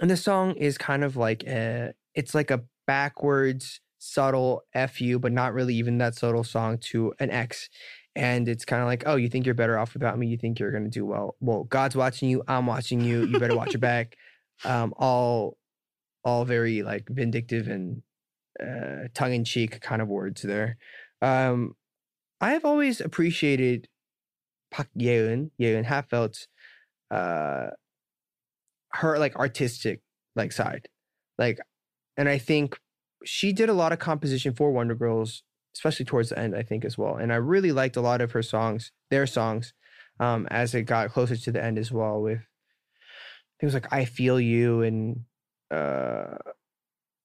and 0.02 0.12
the 0.12 0.18
song 0.18 0.58
is 0.58 0.78
kind 0.78 1.02
of 1.02 1.16
like 1.16 1.44
a, 1.44 1.94
it's 2.14 2.36
like 2.36 2.52
a 2.52 2.64
backwards, 2.86 3.80
subtle 4.00 4.64
fu, 4.90 5.18
but 5.18 5.32
not 5.32 5.54
really 5.54 5.76
even 5.76 5.98
that 6.00 6.16
subtle 6.16 6.44
song 6.44 6.78
to 6.90 7.14
an 7.22 7.32
ex. 7.32 7.70
And 8.18 8.50
it's 8.50 8.66
kind 8.66 8.82
of 8.82 8.88
like, 8.90 9.04
oh, 9.06 9.16
you 9.16 9.30
think 9.30 9.46
you're 9.46 9.56
better 9.56 9.80
off 9.80 9.94
without 9.94 10.20
me? 10.20 10.28
You 10.28 10.36
think 10.36 10.60
you're 10.60 10.74
gonna 10.74 10.90
do 10.90 11.06
well? 11.06 11.38
Well, 11.40 11.64
God's 11.64 11.96
watching 11.96 12.28
you. 12.28 12.44
I'm 12.50 12.66
watching 12.66 13.00
you. 13.00 13.26
You 13.28 13.40
better 13.40 13.56
watch 13.56 13.72
your 13.72 13.80
back. 13.80 14.18
Um, 14.64 14.94
all, 14.98 15.58
all 16.24 16.46
very 16.46 16.84
like 16.84 17.08
vindictive 17.10 17.68
and 17.68 18.04
uh, 18.62 19.08
tongue 19.14 19.34
in 19.34 19.44
cheek 19.44 19.82
kind 19.82 20.02
of 20.02 20.08
words 20.08 20.42
there. 20.42 20.78
Um, 21.22 21.76
I 22.40 22.52
have 22.52 22.66
always 22.66 23.02
appreciated 23.02 23.88
Park 24.72 24.88
Yeeun, 24.98 25.52
Yeeun 25.60 25.86
HA:TFELT's, 25.86 26.48
uh, 27.10 27.68
her 28.94 29.18
like 29.20 29.36
artistic 29.36 30.02
like 30.36 30.52
side, 30.52 30.88
like, 31.38 31.60
and 32.18 32.30
I 32.30 32.38
think 32.38 32.80
she 33.26 33.54
did 33.54 33.70
a 33.70 33.74
lot 33.74 33.92
of 33.92 34.00
composition 34.00 34.54
for 34.54 34.72
Wonder 34.72 34.96
Girls, 34.96 35.44
especially 35.76 36.06
towards 36.06 36.30
the 36.30 36.40
end, 36.40 36.56
I 36.56 36.64
think 36.64 36.86
as 36.86 36.98
well. 36.98 37.16
And 37.16 37.32
I 37.32 37.38
really 37.38 37.72
liked 37.72 37.96
a 37.96 38.02
lot 38.02 38.22
of 38.22 38.32
her 38.32 38.42
songs, 38.42 38.92
their 39.10 39.28
songs, 39.28 39.74
um, 40.20 40.48
as 40.52 40.74
it 40.74 40.84
got 40.84 41.12
closer 41.12 41.36
to 41.36 41.52
the 41.52 41.64
end 41.64 41.78
as 41.78 41.92
well. 41.92 42.22
With 42.22 42.42
things 43.62 43.74
like 43.74 43.94
"I 43.94 44.06
Feel 44.06 44.42
You" 44.42 44.82
and 44.82 45.26
uh, 45.72 46.38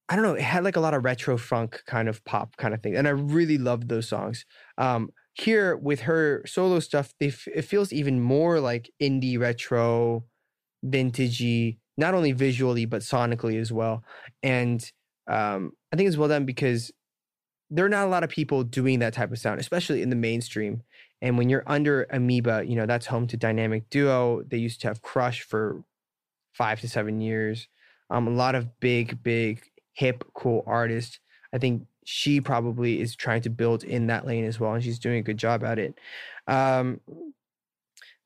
I 0.09 0.15
don't 0.15 0.25
know, 0.25 0.35
it 0.35 0.43
had 0.43 0.63
like 0.63 0.77
a 0.77 0.81
lot 0.81 0.95
of 0.95 1.05
retro 1.05 1.37
funk 1.37 1.83
kind 1.87 2.09
of 2.09 2.25
pop 2.25 2.57
kind 2.57 2.75
of 2.75 2.83
thing, 2.83 2.97
and 2.97 3.09
I 3.09 3.11
really 3.11 3.59
loved 3.59 3.89
those 3.89 4.09
songs. 4.09 4.45
Um, 4.79 5.11
here 5.35 5.77
with 5.77 6.03
her 6.03 6.43
solo 6.47 6.79
stuff, 6.81 7.13
they 7.19 7.29
f- 7.29 7.49
it 7.53 7.63
feels 7.63 7.93
even 7.93 8.21
more 8.21 8.61
like 8.61 8.91
indie 9.03 9.39
retro, 9.39 10.25
vintagey, 10.85 11.79
not 11.97 12.15
only 12.15 12.33
visually 12.33 12.85
but 12.85 13.03
sonically 13.03 13.61
as 13.61 13.73
well. 13.73 14.05
And 14.43 14.81
um, 15.27 15.73
I 15.93 15.97
think 15.97 16.09
it's 16.09 16.17
well 16.17 16.29
done 16.29 16.45
because 16.47 16.93
there 17.71 17.85
are 17.85 17.91
not 17.91 18.07
a 18.07 18.11
lot 18.11 18.23
of 18.25 18.31
people 18.31 18.63
doing 18.63 19.01
that 19.01 19.13
type 19.13 19.33
of 19.33 19.39
sound, 19.39 19.61
especially 19.61 20.03
in 20.03 20.11
the 20.11 20.17
mainstream. 20.17 20.83
And 21.21 21.37
when 21.37 21.49
you're 21.49 21.65
under 21.67 22.07
Amoeba, 22.11 22.65
you 22.67 22.77
know 22.77 22.87
that's 22.87 23.07
home 23.07 23.27
to 23.29 23.37
Dynamic 23.37 23.91
Duo. 23.91 24.43
They 24.45 24.59
used 24.59 24.81
to 24.83 24.89
have 24.89 25.03
Crush 25.03 25.43
for 25.43 25.83
five 26.57 26.81
to 26.81 26.89
seven 26.89 27.21
years. 27.21 27.69
Um, 28.11 28.27
a 28.27 28.31
lot 28.31 28.55
of 28.55 28.81
big, 28.81 29.23
big, 29.23 29.63
hip, 29.95 30.25
cool 30.35 30.63
artists. 30.67 31.19
I 31.53 31.59
think 31.59 31.87
she 32.05 32.41
probably 32.41 33.01
is 33.01 33.17
trying 33.17 33.43
to 33.43 33.51
build 33.51 33.83
in 33.83 34.07
that 34.07 34.27
lane 34.27 34.45
as 34.45 34.61
well, 34.61 34.73
and 34.75 34.83
she's 34.83 34.99
doing 34.99 35.19
a 35.19 35.23
good 35.23 35.39
job 35.39 35.65
at 35.65 35.79
it. 35.79 35.95
Um, 36.47 37.01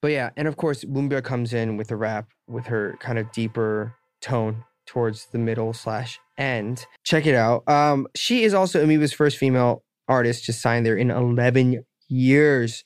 but 0.03 0.11
yeah, 0.13 0.31
and 0.37 0.49
of 0.49 0.57
course, 0.57 0.85
Moonbyul 0.85 1.25
comes 1.25 1.53
in 1.53 1.77
with 1.77 1.91
a 1.91 1.97
rap 1.97 2.29
with 2.47 2.67
her 2.67 2.97
kind 3.01 3.19
of 3.19 3.31
deeper 3.33 3.95
tone 4.21 4.65
towards 4.87 5.27
the 5.27 5.39
middle 5.39 5.73
slash 5.73 6.19
end. 6.37 6.87
Check 7.05 7.27
it 7.27 7.35
out. 7.35 7.69
Um, 7.69 8.07
she 8.17 8.45
is 8.45 8.55
also 8.55 8.85
Amoeba's 8.85 9.13
first 9.13 9.39
female 9.39 9.83
artist 10.09 10.45
to 10.47 10.53
sign 10.53 10.83
there 10.83 10.97
in 10.97 11.11
11 11.11 11.85
years, 12.09 12.85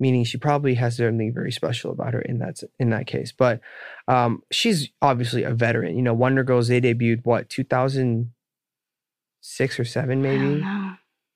meaning 0.00 0.24
she 0.24 0.38
probably 0.38 0.74
has 0.74 0.96
something 0.96 1.32
very 1.32 1.52
special 1.52 1.90
about 1.90 2.14
her 2.14 2.20
in 2.20 2.38
that 2.38 2.60
in 2.78 2.90
that 2.90 3.06
case. 3.06 3.32
But 3.36 3.60
um, 4.06 4.42
she's 4.50 4.90
obviously 5.02 5.42
a 5.44 5.54
veteran. 5.54 5.96
You 5.96 6.02
know, 6.02 6.14
Wonder 6.14 6.44
Girls 6.44 6.68
they 6.68 6.80
debuted 6.80 7.24
what 7.24 7.48
2006 7.48 9.80
or 9.80 9.84
seven 9.84 10.22
maybe 10.22 10.64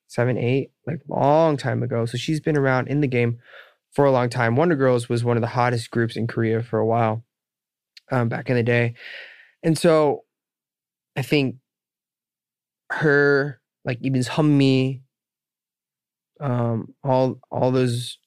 seven 0.09 0.37
eight 0.37 0.71
like 0.87 1.01
long 1.09 1.57
time 1.57 1.83
ago. 1.83 2.07
So 2.07 2.19
she's 2.19 2.41
been 2.41 2.59
around 2.59 2.89
in 2.89 3.01
the 3.01 3.09
game 3.09 3.39
for 3.93 4.05
a 4.05 4.13
long 4.13 4.29
time. 4.29 4.57
Wonder 4.57 4.77
Girls 4.77 5.09
was 5.09 5.25
one 5.25 5.37
of 5.37 5.41
the 5.41 5.47
hottest 5.49 5.91
groups 5.91 6.17
in 6.17 6.27
Korea 6.27 6.63
for 6.63 6.79
a 6.79 6.87
while 6.87 7.25
um, 8.11 8.29
back 8.29 8.51
in 8.51 8.57
the 8.57 8.63
day, 8.63 8.95
and 9.63 9.79
so 9.79 10.25
I 11.17 11.23
think 11.23 11.57
her 12.91 13.63
like 13.85 13.99
even 14.01 14.23
Hummi, 14.23 15.03
um, 16.41 16.95
all 17.03 17.41
all 17.51 17.71
those, 17.71 18.19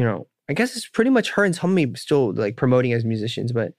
you 0.00 0.06
know, 0.06 0.26
I 0.48 0.54
guess 0.54 0.78
it's 0.78 0.88
pretty 0.88 1.10
much 1.10 1.32
her 1.32 1.44
and 1.44 1.54
Tommy 1.54 1.92
still 1.94 2.32
like 2.32 2.56
promoting 2.56 2.94
as 2.94 3.04
musicians, 3.04 3.52
but 3.52 3.74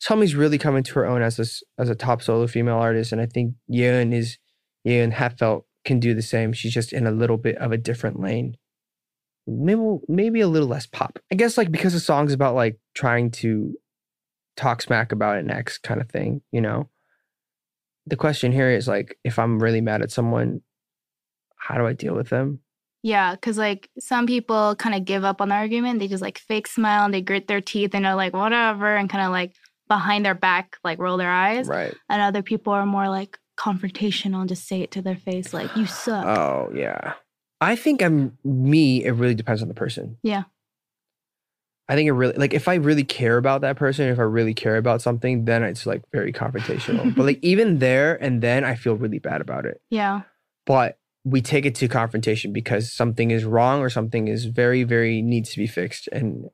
Tommy's 0.00 0.36
really 0.36 0.56
coming 0.56 0.84
to 0.84 0.94
her 0.94 1.04
own 1.04 1.20
as 1.20 1.40
a 1.40 1.82
as 1.82 1.88
a 1.88 1.96
top 1.96 2.22
solo 2.22 2.46
female 2.46 2.76
artist, 2.76 3.10
and 3.10 3.20
I 3.20 3.26
think 3.26 3.54
Yeeun 3.68 4.14
is 4.14 4.38
Yeeun 4.86 5.10
HA:TFELT 5.10 5.66
can 5.84 5.98
do 5.98 6.14
the 6.14 6.22
same. 6.22 6.52
She's 6.52 6.72
just 6.72 6.92
in 6.92 7.08
a 7.08 7.10
little 7.10 7.36
bit 7.36 7.56
of 7.56 7.72
a 7.72 7.76
different 7.76 8.20
lane. 8.20 8.56
Maybe 9.48 9.82
maybe 10.06 10.40
a 10.40 10.46
little 10.46 10.68
less 10.68 10.86
pop. 10.86 11.18
I 11.32 11.34
guess 11.34 11.58
like 11.58 11.72
because 11.72 11.92
the 11.92 11.98
song's 11.98 12.32
about 12.32 12.54
like 12.54 12.78
trying 12.94 13.32
to 13.42 13.74
talk 14.56 14.80
smack 14.80 15.10
about 15.10 15.38
an 15.38 15.50
ex 15.50 15.76
kind 15.76 16.00
of 16.00 16.08
thing, 16.08 16.40
you 16.52 16.60
know. 16.60 16.88
The 18.06 18.16
question 18.16 18.52
here 18.52 18.70
is 18.70 18.86
like 18.86 19.18
if 19.24 19.40
I'm 19.40 19.58
really 19.58 19.80
mad 19.80 20.02
at 20.02 20.12
someone, 20.12 20.60
how 21.56 21.78
do 21.78 21.84
I 21.84 21.94
deal 21.94 22.14
with 22.14 22.28
them? 22.28 22.60
Yeah, 23.04 23.32
because 23.32 23.58
like 23.58 23.90
some 23.98 24.26
people 24.26 24.74
kind 24.76 24.94
of 24.94 25.04
give 25.04 25.24
up 25.24 25.42
on 25.42 25.50
the 25.50 25.54
argument. 25.54 25.98
They 25.98 26.08
just 26.08 26.22
like 26.22 26.38
fake 26.38 26.66
smile 26.66 27.04
and 27.04 27.12
they 27.12 27.20
grit 27.20 27.46
their 27.46 27.60
teeth 27.60 27.94
and 27.94 28.06
are 28.06 28.14
like, 28.14 28.32
whatever, 28.32 28.96
and 28.96 29.10
kind 29.10 29.22
of 29.22 29.30
like 29.30 29.52
behind 29.88 30.24
their 30.24 30.34
back, 30.34 30.78
like 30.82 30.98
roll 30.98 31.18
their 31.18 31.30
eyes. 31.30 31.68
Right. 31.68 31.94
And 32.08 32.22
other 32.22 32.42
people 32.42 32.72
are 32.72 32.86
more 32.86 33.10
like 33.10 33.38
confrontational 33.58 34.40
and 34.40 34.48
just 34.48 34.66
say 34.66 34.80
it 34.80 34.90
to 34.92 35.02
their 35.02 35.16
face, 35.16 35.52
like, 35.52 35.76
you 35.76 35.84
suck. 35.84 36.24
Oh 36.24 36.72
yeah. 36.74 37.12
I 37.60 37.76
think 37.76 38.02
I'm 38.02 38.38
me, 38.42 39.04
it 39.04 39.12
really 39.12 39.34
depends 39.34 39.60
on 39.60 39.68
the 39.68 39.74
person. 39.74 40.16
Yeah. 40.22 40.44
I 41.86 41.96
think 41.96 42.08
it 42.08 42.12
really 42.12 42.38
like 42.38 42.54
if 42.54 42.68
I 42.68 42.76
really 42.76 43.04
care 43.04 43.36
about 43.36 43.60
that 43.60 43.76
person, 43.76 44.08
if 44.08 44.18
I 44.18 44.22
really 44.22 44.54
care 44.54 44.78
about 44.78 45.02
something, 45.02 45.44
then 45.44 45.62
it's 45.62 45.84
like 45.84 46.00
very 46.10 46.32
confrontational. 46.32 47.14
but 47.14 47.26
like 47.26 47.38
even 47.42 47.80
there 47.80 48.14
and 48.22 48.40
then 48.40 48.64
I 48.64 48.76
feel 48.76 48.96
really 48.96 49.18
bad 49.18 49.42
about 49.42 49.66
it. 49.66 49.82
yeah. 49.90 50.22
But 50.64 50.96
we 51.24 51.40
take 51.40 51.64
it 51.64 51.74
to 51.76 51.88
confrontation 51.88 52.52
because 52.52 52.92
something 52.92 53.30
is 53.30 53.44
wrong 53.44 53.80
or 53.80 53.88
something 53.88 54.28
is 54.28 54.44
very, 54.44 54.84
very 54.84 55.22
needs 55.22 55.50
to 55.52 55.58
be 55.58 55.66
fixed. 55.66 56.08
And 56.12 56.50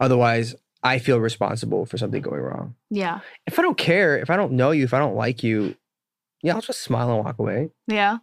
otherwise 0.00 0.54
I 0.82 0.98
feel 0.98 1.20
responsible 1.20 1.84
for 1.86 1.98
something 1.98 2.22
going 2.22 2.40
wrong. 2.40 2.74
Yeah. 2.90 3.20
If 3.46 3.58
I 3.58 3.62
don't 3.62 3.76
care, 3.76 4.16
if 4.18 4.30
I 4.30 4.36
don't 4.36 4.52
know 4.52 4.70
you, 4.70 4.84
if 4.84 4.94
I 4.94 4.98
don't 4.98 5.16
like 5.16 5.42
you, 5.42 5.74
yeah, 6.42 6.54
I'll 6.54 6.60
just 6.60 6.80
smile 6.82 7.12
and 7.14 7.24
walk 7.24 7.38
away. 7.38 7.70
Yeah. 7.88 8.18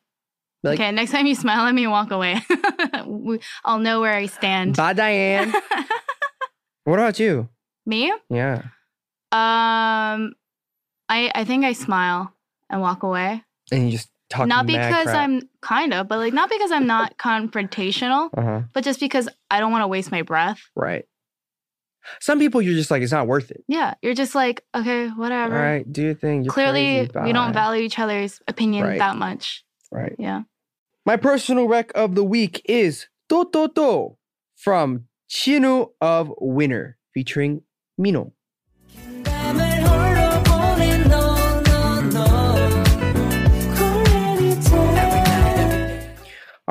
Like- 0.64 0.80
okay, 0.80 0.92
next 0.92 1.12
time 1.12 1.26
you 1.26 1.36
smile 1.36 1.68
at 1.68 1.76
me, 1.76 1.86
walk 1.88 2.12
away. 2.12 2.42
I'll 3.66 3.80
know 3.80 4.00
where 4.02 4.14
I 4.14 4.28
stand. 4.28 4.78
Bye, 4.78 4.94
Diane. 4.94 5.54
what 6.86 7.00
about 7.00 7.20
you? 7.20 7.50
me? 7.86 8.14
Yeah. 8.30 8.62
Um, 9.34 10.36
I 11.10 11.32
I 11.36 11.44
think 11.44 11.66
I 11.66 11.74
smile 11.74 12.34
and 12.70 12.82
walk 12.82 13.04
away. 13.04 13.44
And 13.72 13.86
you 13.86 13.98
just 13.98 14.10
talk 14.34 14.48
not 14.48 14.66
because. 14.66 15.08
I'm 15.08 15.42
kind 15.62 15.94
of, 15.94 16.08
but 16.08 16.18
like 16.18 16.34
not 16.34 16.50
because 16.50 16.72
I'm 16.72 16.88
not 16.88 17.18
confrontational, 17.18 18.30
uh-huh. 18.36 18.62
but 18.74 18.84
just 18.84 19.00
because 19.00 19.30
I 19.50 19.60
don't 19.60 19.72
want 19.72 19.84
to 19.84 19.88
waste 19.88 20.12
my 20.12 20.22
breath. 20.22 20.60
Right. 20.76 21.06
Some 22.20 22.38
people 22.40 22.62
you're 22.62 22.76
just 22.76 22.92
like, 22.92 23.02
it's 23.02 23.12
not 23.14 23.28
worth 23.28 23.50
it. 23.50 23.64
Yeah, 23.68 23.94
you're 24.02 24.14
just 24.14 24.36
like, 24.36 24.64
okay, 24.76 25.08
whatever. 25.10 25.56
All 25.56 25.62
right, 25.62 25.90
do 25.92 26.02
your 26.02 26.16
thing. 26.16 26.44
You're 26.44 26.54
Clearly, 26.54 27.08
crazy. 27.08 27.26
we 27.26 27.32
don't 27.34 27.54
value 27.54 27.84
each 27.84 27.98
other's 27.98 28.42
opinion 28.48 28.86
Right. 28.86 29.00
that 29.00 29.16
much. 29.16 29.64
Right. 29.92 30.16
Yeah. 30.20 30.42
My 31.06 31.16
personal 31.18 31.68
rec 31.68 31.92
of 31.96 32.16
the 32.16 32.24
week 32.24 32.62
is 32.66 33.08
To 33.30 33.46
To 33.54 33.70
To 33.70 34.18
from 34.56 35.06
Jinu 35.30 35.92
of 36.02 36.34
Winner 36.40 36.98
featuring 37.14 37.62
Mino. 37.98 38.34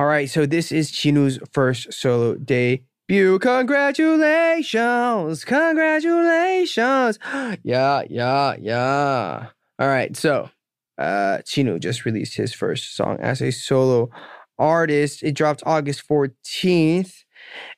All 0.03 0.09
right, 0.09 0.29
so 0.29 0.47
this 0.47 0.73
is 0.73 0.91
Jinu's 0.91 1.39
first 1.53 1.93
solo 1.93 2.35
debut. 2.35 3.39
Congratulations! 3.39 5.45
Congratulations! 5.45 7.21
yeah, 7.63 8.03
yeah, 8.11 8.57
yeah. 8.61 9.47
All 9.79 9.87
right, 9.87 10.17
so 10.17 10.51
uh 10.99 11.39
Jinu 11.45 11.79
just 11.79 12.05
released 12.05 12.35
his 12.35 12.53
first 12.53 12.97
song 12.97 13.19
as 13.21 13.41
a 13.41 13.53
solo 13.53 14.11
artist. 14.59 15.23
It 15.23 15.37
dropped 15.37 15.63
August 15.65 16.03
14th. 16.09 17.23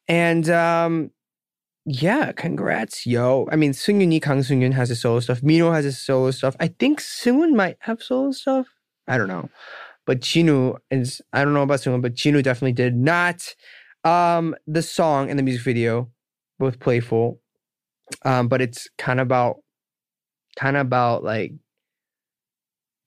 And 0.09 0.49
um 0.49 1.11
yeah, 1.85 2.33
congrats, 2.33 3.05
yo. 3.05 3.47
I 3.53 3.57
mean, 3.57 3.73
Seungyoon이 3.73 4.23
Kang 4.23 4.39
Seungyoon 4.39 4.73
has 4.73 4.89
his 4.89 5.03
solo 5.03 5.21
stuff. 5.21 5.43
Mino 5.43 5.73
has 5.73 5.85
his 5.85 6.01
solo 6.01 6.31
stuff. 6.31 6.57
I 6.59 6.69
think 6.69 7.03
Seunghoon 7.03 7.55
might 7.55 7.77
have 7.81 8.03
solo 8.03 8.31
stuff. 8.31 8.69
I 9.07 9.19
don't 9.19 9.29
know. 9.29 9.51
But 10.07 10.21
Jinu 10.21 10.77
is 10.91 11.23
I 11.33 11.45
don't 11.45 11.55
know 11.55 11.63
about 11.63 11.81
Seunghoon, 11.81 12.03
but 12.03 12.15
Jinu 12.15 12.43
definitely 12.43 12.73
did 12.73 12.97
not. 12.97 13.55
Um, 14.05 14.55
the 14.67 14.83
song 14.83 15.31
and 15.31 15.39
the 15.39 15.43
music 15.43 15.63
video, 15.63 16.11
both 16.59 16.79
playful. 16.79 17.41
Um, 18.25 18.49
but 18.49 18.61
it's 18.61 18.89
kind 18.99 19.19
of 19.19 19.27
about 19.27 19.57
kind 20.57 20.77
of 20.77 20.83
about 20.83 21.25
like 21.25 21.53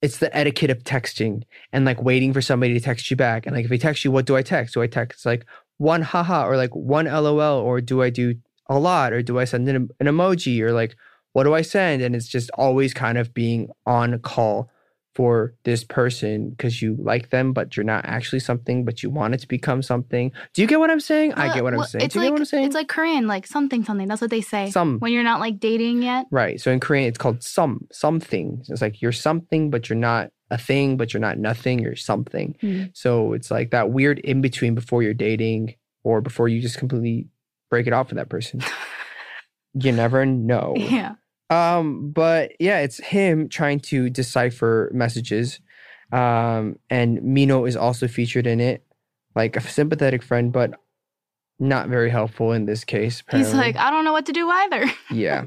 it's 0.02 0.18
the 0.18 0.36
etiquette 0.36 0.70
of 0.70 0.84
texting 0.84 1.44
and 1.74 1.86
like 1.86 2.02
waiting 2.02 2.34
for 2.34 2.42
somebody 2.42 2.74
to 2.74 2.80
text 2.80 3.10
you 3.10 3.18
back. 3.18 3.46
And 3.46 3.56
like 3.56 3.66
if 3.66 3.70
they 3.70 3.78
text 3.78 4.06
you, 4.06 4.12
what 4.12 4.26
do 4.26 4.36
I 4.36 4.42
text? 4.42 4.74
Do 4.74 4.82
I 4.82 4.88
text 4.88 5.26
like 5.26 5.46
one 5.78 6.02
haha 6.02 6.46
or 6.46 6.58
like 6.58 6.76
one 6.76 7.06
lol 7.06 7.40
or 7.42 7.82
do 7.82 8.02
I 8.02 8.10
do 8.10 8.36
a 8.70 8.78
lot 8.78 9.14
or 9.14 9.22
do 9.22 9.40
I 9.40 9.46
send 9.46 9.68
an, 9.70 9.90
an 10.00 10.08
emoji 10.08 10.62
or 10.62 10.72
like 10.72 10.96
what 11.34 11.44
do 11.44 11.54
I 11.54 11.62
send? 11.62 12.02
And 12.02 12.16
it's 12.16 12.28
just 12.28 12.50
always 12.52 12.94
kind 12.94 13.18
of 13.18 13.34
being 13.34 13.70
on 13.86 14.20
call 14.20 14.70
for 15.18 15.56
this 15.64 15.84
person 15.84 16.52
because 16.52 16.80
you 16.80 16.96
like 17.00 17.32
them, 17.32 17.52
but 17.52 17.76
you're 17.76 17.84
not 17.84 18.06
actually 18.06 18.40
something, 18.40 18.86
but 18.86 19.02
you 19.02 19.10
want 19.10 19.34
it 19.34 19.40
to 19.40 19.48
become 19.48 19.82
something. 19.82 20.32
Do 20.54 20.62
you 20.62 20.68
get 20.68 20.80
what 20.80 20.92
I'm 20.92 21.00
saying? 21.00 21.34
I 21.34 21.56
get 21.56 21.64
what 21.64 21.74
I'm 21.74 21.84
saying. 21.86 22.06
It's 22.06 22.14
Do 22.14 22.20
you 22.20 22.26
like 22.26 22.28
get 22.28 22.34
what 22.34 22.42
I'm 22.42 22.46
saying? 22.46 22.66
it's 22.68 22.76
like 22.76 22.88
Korean, 22.88 23.26
like 23.26 23.48
something 23.48 23.84
something. 23.84 24.08
That's 24.08 24.22
what 24.22 24.30
they 24.30 24.42
say. 24.42 24.70
Some. 24.70 25.00
when 25.00 25.12
you're 25.12 25.24
not 25.24 25.40
like 25.40 25.60
dating 25.60 26.04
yet. 26.04 26.28
Right. 26.30 26.62
So 26.62 26.72
in 26.72 26.80
Korean, 26.80 27.08
it's 27.08 27.18
called 27.18 27.42
some 27.42 27.88
something. 27.92 28.64
It's 28.70 28.80
like 28.80 29.02
you're 29.02 29.12
something, 29.12 29.72
but 29.72 29.90
you're 29.90 29.98
not 29.98 30.30
a 30.52 30.58
thing, 30.60 30.98
but 30.98 31.16
you're 31.16 31.20
not 31.22 31.40
nothing. 31.40 31.80
You're 31.80 31.96
something. 31.96 32.56
Mm. 32.62 32.92
So 32.96 33.34
it's 33.34 33.50
like 33.50 33.72
that 33.72 33.90
weird 33.90 34.20
in 34.20 34.42
between 34.42 34.76
before 34.76 35.02
you're 35.02 35.16
dating 35.16 35.74
or 36.04 36.22
before 36.22 36.48
you 36.48 36.62
just 36.62 36.78
completely 36.78 37.28
break 37.72 37.88
it 37.88 37.94
off 37.94 38.10
with 38.12 38.18
that 38.18 38.30
person. 38.30 38.62
you 39.74 39.92
never 39.92 40.28
know. 40.28 40.76
Yeah. 40.78 41.16
Um, 41.50 42.12
but 42.12 42.54
yeah, 42.60 42.80
it's 42.80 43.00
him 43.00 43.50
trying 43.50 43.80
to 43.82 44.10
decipher 44.10 44.92
messages. 44.94 45.60
Um, 46.12 46.78
and 46.90 47.22
Mino 47.24 47.66
is 47.66 47.76
also 47.76 48.08
featured 48.08 48.48
in 48.48 48.60
it, 48.60 48.84
like 49.36 49.56
a 49.56 49.62
sympathetic 49.62 50.24
friend, 50.24 50.52
but 50.52 50.74
not 51.60 51.90
very 51.90 52.10
helpful 52.10 52.52
in 52.52 52.66
this 52.66 52.84
case. 52.84 53.24
He's 53.32 53.54
like, 53.54 53.76
I 53.76 53.90
don't 53.90 54.06
know 54.06 54.14
what 54.14 54.26
to 54.28 54.34
do 54.34 54.50
either. 54.50 54.86
yeah 55.12 55.46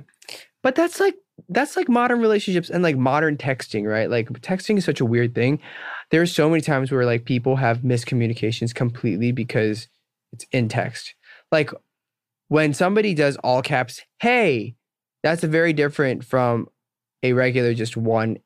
but 0.63 0.75
that's 0.75 1.01
like 1.01 1.17
that's 1.49 1.77
like 1.77 1.89
modern 1.89 2.21
relationships 2.21 2.71
and 2.71 2.83
like 2.83 2.97
modern 2.97 3.37
texting 3.37 3.87
right 3.87 4.11
like 4.11 4.29
texting 4.41 4.77
is 4.77 4.85
such 4.85 5.01
a 5.01 5.05
weird 5.05 5.35
thing 5.35 5.59
there's 6.11 6.35
so 6.35 6.49
many 6.49 6.61
times 6.61 6.91
where 6.91 7.05
like 7.05 7.25
people 7.25 7.57
have 7.57 7.79
miscommunications 7.79 8.75
completely 8.75 9.33
because 9.33 9.89
it's 10.33 10.47
in 10.53 10.69
text 10.69 11.15
like 11.51 11.71
when 12.49 12.75
somebody 12.75 13.15
does 13.15 13.37
all 13.39 13.63
caps 13.63 14.03
hey 14.21 14.75
that's 15.23 15.43
a 15.45 15.49
very 15.49 15.73
different 15.73 16.25
from 16.25 16.69
a 17.23 17.33
regular 17.33 17.75
just 17.75 17.97
one 17.97 18.39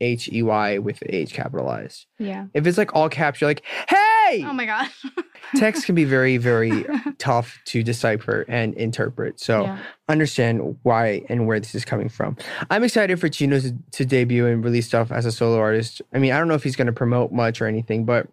h-e-y 0.00 0.78
with 0.78 1.02
h 1.06 1.32
capitalized 1.32 2.06
Yeah. 2.18 2.46
if 2.52 2.66
it's 2.66 2.76
like 2.76 2.94
all 2.94 3.08
caps 3.08 3.40
you're 3.40 3.48
like 3.48 3.62
hey 3.88 4.42
Oh 4.44 4.52
my 4.54 4.64
god. 4.66 4.88
text 5.56 5.84
can 5.86 5.94
be 5.94 6.04
very 6.04 6.36
very 6.38 6.84
tough 7.18 7.60
to 7.66 7.82
decipher 7.82 8.44
and 8.48 8.74
interpret 8.74 9.38
so 9.38 9.62
yeah. 9.64 9.78
understand 10.08 10.76
why 10.82 11.22
and 11.28 11.46
where 11.46 11.60
this 11.60 11.74
is 11.74 11.84
coming 11.84 12.08
from. 12.08 12.36
I'm 12.70 12.82
excited 12.82 13.20
for 13.20 13.28
Jinu 13.28 13.60
to, 13.62 13.76
to 13.98 14.04
debut 14.04 14.46
and 14.46 14.64
release 14.64 14.86
stuff 14.86 15.12
as 15.12 15.26
a 15.26 15.32
solo 15.32 15.58
artist. 15.58 16.00
I 16.12 16.18
mean, 16.18 16.32
I 16.32 16.38
don't 16.38 16.48
know 16.48 16.54
if 16.54 16.64
he's 16.64 16.74
going 16.74 16.86
to 16.86 16.92
promote 16.92 17.32
much 17.32 17.60
or 17.60 17.66
anything, 17.66 18.04
but 18.06 18.26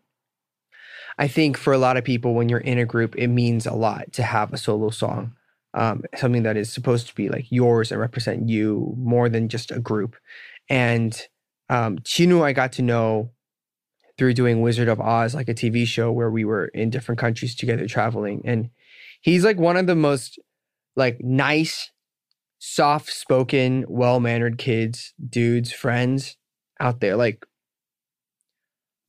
I 1.20 1.28
think 1.28 1.58
for 1.58 1.74
a 1.74 1.78
lot 1.78 1.98
of 1.98 2.04
people, 2.06 2.34
when 2.34 2.48
you're 2.50 2.60
in 2.60 2.78
a 2.80 2.86
group, 2.86 3.16
it 3.18 3.28
means 3.28 3.66
a 3.66 3.74
lot 3.74 4.14
to 4.14 4.24
have 4.24 4.54
a 4.54 4.58
solo 4.58 4.90
song, 4.90 5.34
um, 5.74 6.04
something 6.16 6.44
that 6.44 6.58
is 6.58 6.72
supposed 6.72 7.08
to 7.08 7.16
be 7.16 7.30
like 7.30 7.52
yours 7.52 7.92
and 7.92 8.02
represent 8.02 8.50
you 8.50 8.94
more 8.98 9.30
than 9.30 9.50
just 9.50 9.72
a 9.72 9.80
group. 9.80 10.16
And 10.70 11.20
um, 11.70 12.00
Jinu, 12.00 12.44
I 12.44 12.54
got 12.54 12.74
to 12.74 12.82
know 12.82 13.32
through 14.18 14.34
doing 14.34 14.62
Wizard 14.62 14.88
of 14.88 15.00
Oz, 15.00 15.34
like 15.34 15.50
a 15.50 15.54
TV 15.54 15.86
show 15.88 16.12
where 16.12 16.30
we 16.30 16.46
were 16.46 16.66
in 16.68 16.90
different 16.90 17.20
countries 17.20 17.56
together 17.56 17.88
traveling. 17.88 18.42
And 18.46 18.70
he's 19.22 19.46
like 19.46 19.58
one 19.58 19.78
of 19.78 19.88
the 19.88 19.96
most 19.96 20.38
like 20.96 21.22
nice, 21.22 21.92
soft 22.60 23.10
spoken, 23.10 23.86
well 23.88 24.20
mannered 24.20 24.58
kids, 24.58 25.14
dudes, 25.30 25.72
friends 25.72 26.38
out 26.80 27.00
there. 27.00 27.16
Like 27.16 27.46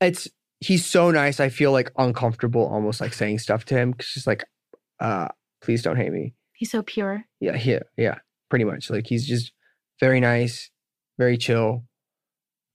it's 0.00 0.28
he's 0.60 0.86
so 0.86 1.10
nice. 1.10 1.40
I 1.40 1.48
feel 1.48 1.72
like 1.72 1.90
uncomfortable 1.98 2.66
almost 2.66 3.00
like 3.00 3.12
saying 3.12 3.40
stuff 3.40 3.64
to 3.66 3.74
him. 3.74 3.94
Cause 3.94 4.12
just 4.14 4.26
like, 4.26 4.44
uh, 5.00 5.28
please 5.60 5.82
don't 5.82 5.96
hate 5.96 6.12
me. 6.12 6.34
He's 6.62 6.70
so 6.70 6.84
pure. 6.84 7.24
Yeah, 7.40 7.56
yeah, 7.56 7.80
yeah. 7.96 8.18
Pretty 8.48 8.64
much. 8.64 8.88
Like 8.88 9.08
he's 9.08 9.26
just 9.26 9.50
very 9.98 10.20
nice, 10.20 10.70
very 11.18 11.36
chill, 11.36 11.82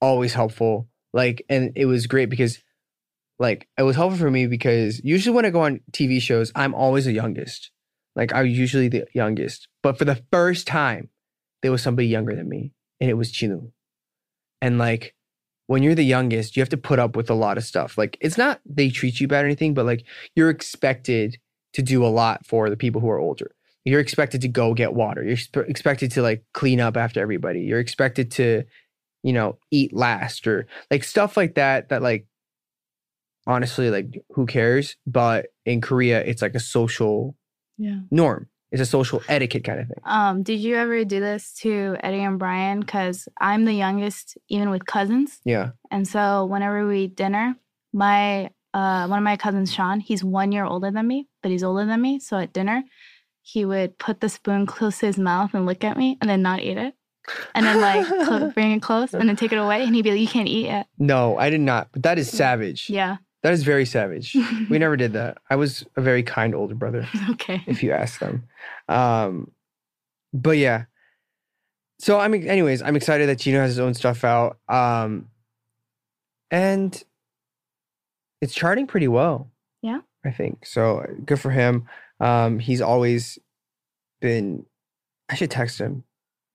always 0.02 0.34
helpful. 0.34 0.88
Like, 1.14 1.40
and 1.48 1.72
it 1.74 1.86
was 1.86 2.06
great 2.06 2.28
because 2.28 2.62
like 3.38 3.66
it 3.78 3.84
was 3.84 3.96
helpful 3.96 4.18
for 4.18 4.30
me 4.30 4.46
because 4.46 5.02
usually 5.02 5.34
when 5.34 5.46
I 5.46 5.50
go 5.50 5.62
on 5.62 5.80
TV 5.90 6.20
shows, 6.20 6.52
I'm 6.54 6.74
always 6.74 7.06
the 7.06 7.12
youngest. 7.12 7.70
Like 8.14 8.30
I'm 8.34 8.44
usually 8.44 8.88
the 8.88 9.06
youngest. 9.14 9.68
But 9.82 9.96
for 9.96 10.04
the 10.04 10.22
first 10.30 10.66
time, 10.66 11.08
there 11.62 11.72
was 11.72 11.82
somebody 11.82 12.08
younger 12.08 12.36
than 12.36 12.46
me, 12.46 12.74
and 13.00 13.08
it 13.08 13.14
was 13.14 13.32
Jinu. 13.32 13.72
And 14.60 14.76
like 14.76 15.14
when 15.66 15.82
you're 15.82 15.94
the 15.94 16.02
youngest, 16.02 16.58
you 16.58 16.60
have 16.60 16.68
to 16.68 16.76
put 16.76 16.98
up 16.98 17.16
with 17.16 17.30
a 17.30 17.34
lot 17.34 17.56
of 17.56 17.64
stuff. 17.64 17.96
Like 17.96 18.18
it's 18.20 18.36
not 18.36 18.60
they 18.66 18.90
treat 18.90 19.18
you 19.18 19.28
bad 19.28 19.44
or 19.44 19.46
anything, 19.46 19.72
but 19.72 19.86
like 19.86 20.04
you're 20.36 20.50
expected 20.50 21.38
to 21.72 21.80
do 21.80 22.04
a 22.04 22.08
lot 22.08 22.44
for 22.44 22.68
the 22.68 22.76
people 22.76 23.00
who 23.00 23.08
are 23.08 23.18
older. 23.18 23.52
You're 23.88 24.00
expected 24.00 24.42
to 24.42 24.48
go 24.48 24.74
get 24.74 24.92
water. 24.94 25.22
You're 25.24 25.36
expe- 25.36 25.68
expected 25.68 26.10
to 26.12 26.22
like 26.22 26.44
clean 26.52 26.80
up 26.80 26.96
after 26.96 27.20
everybody. 27.20 27.60
You're 27.62 27.80
expected 27.80 28.30
to, 28.32 28.64
you 29.22 29.32
know, 29.32 29.58
eat 29.70 29.92
last 29.94 30.46
or 30.46 30.66
like 30.90 31.04
stuff 31.04 31.36
like 31.36 31.54
that. 31.54 31.88
That 31.88 32.02
like 32.02 32.26
honestly, 33.46 33.90
like 33.90 34.22
who 34.30 34.46
cares? 34.46 34.96
But 35.06 35.46
in 35.64 35.80
Korea, 35.80 36.20
it's 36.22 36.42
like 36.42 36.54
a 36.54 36.60
social 36.60 37.34
Yeah. 37.78 38.00
norm. 38.10 38.48
It's 38.70 38.82
a 38.82 38.86
social 38.86 39.22
etiquette 39.28 39.64
kind 39.64 39.80
of 39.80 39.86
thing. 39.86 39.96
Um, 40.04 40.42
did 40.42 40.60
you 40.60 40.74
ever 40.76 41.02
do 41.04 41.20
this 41.20 41.54
to 41.62 41.96
Eddie 42.00 42.20
and 42.22 42.38
Brian? 42.38 42.80
Because 42.80 43.26
I'm 43.40 43.64
the 43.64 43.72
youngest, 43.72 44.36
even 44.50 44.68
with 44.68 44.84
cousins. 44.84 45.40
Yeah. 45.46 45.70
And 45.90 46.06
so 46.06 46.44
whenever 46.44 46.86
we 46.86 47.04
eat 47.04 47.16
dinner, 47.16 47.56
my 47.94 48.50
uh 48.74 49.06
one 49.06 49.18
of 49.18 49.24
my 49.24 49.38
cousins, 49.38 49.72
Sean, 49.72 50.00
he's 50.00 50.22
one 50.22 50.52
year 50.52 50.66
older 50.66 50.90
than 50.90 51.06
me, 51.08 51.28
but 51.42 51.50
he's 51.50 51.64
older 51.64 51.86
than 51.86 52.02
me. 52.02 52.18
So 52.20 52.36
at 52.36 52.52
dinner, 52.52 52.82
he 53.48 53.64
would 53.64 53.96
put 53.96 54.20
the 54.20 54.28
spoon 54.28 54.66
close 54.66 54.98
to 54.98 55.06
his 55.06 55.18
mouth 55.18 55.54
and 55.54 55.64
look 55.64 55.82
at 55.82 55.96
me 55.96 56.18
and 56.20 56.28
then 56.28 56.42
not 56.42 56.60
eat 56.60 56.76
it. 56.76 56.94
And 57.54 57.64
then 57.64 57.80
like 57.80 58.06
clo- 58.26 58.50
bring 58.50 58.72
it 58.72 58.82
close 58.82 59.14
and 59.14 59.26
then 59.26 59.36
take 59.36 59.52
it 59.52 59.56
away. 59.56 59.82
And 59.84 59.94
he'd 59.94 60.02
be 60.02 60.10
like, 60.10 60.20
You 60.20 60.28
can't 60.28 60.48
eat 60.48 60.66
it. 60.68 60.86
No, 60.98 61.38
I 61.38 61.48
did 61.48 61.62
not. 61.62 61.88
But 61.92 62.02
that 62.02 62.18
is 62.18 62.30
savage. 62.30 62.90
Yeah. 62.90 63.16
That 63.42 63.54
is 63.54 63.62
very 63.62 63.86
savage. 63.86 64.36
we 64.70 64.78
never 64.78 64.98
did 64.98 65.14
that. 65.14 65.38
I 65.48 65.56
was 65.56 65.86
a 65.96 66.02
very 66.02 66.22
kind 66.22 66.54
older 66.54 66.74
brother. 66.74 67.08
okay. 67.30 67.62
if 67.66 67.82
you 67.82 67.92
ask 67.92 68.20
them. 68.20 68.44
Um, 68.86 69.50
but 70.34 70.58
yeah. 70.58 70.84
So 72.00 72.20
I'm 72.20 72.34
anyways, 72.34 72.82
I'm 72.82 72.96
excited 72.96 73.30
that 73.30 73.38
Jinu 73.38 73.54
has 73.60 73.70
his 73.70 73.78
own 73.78 73.94
stuff 73.94 74.24
out. 74.24 74.58
Um, 74.68 75.28
and 76.50 77.02
it's 78.42 78.54
charting 78.54 78.86
pretty 78.86 79.08
well. 79.08 79.50
Yeah. 79.80 80.00
I 80.22 80.32
think. 80.32 80.66
So 80.66 81.06
good 81.24 81.40
for 81.40 81.50
him. 81.50 81.88
Um, 82.20 82.58
he's 82.58 82.80
always 82.80 83.38
been 84.20 84.66
I 85.28 85.34
should 85.34 85.50
text 85.50 85.78
him 85.78 86.04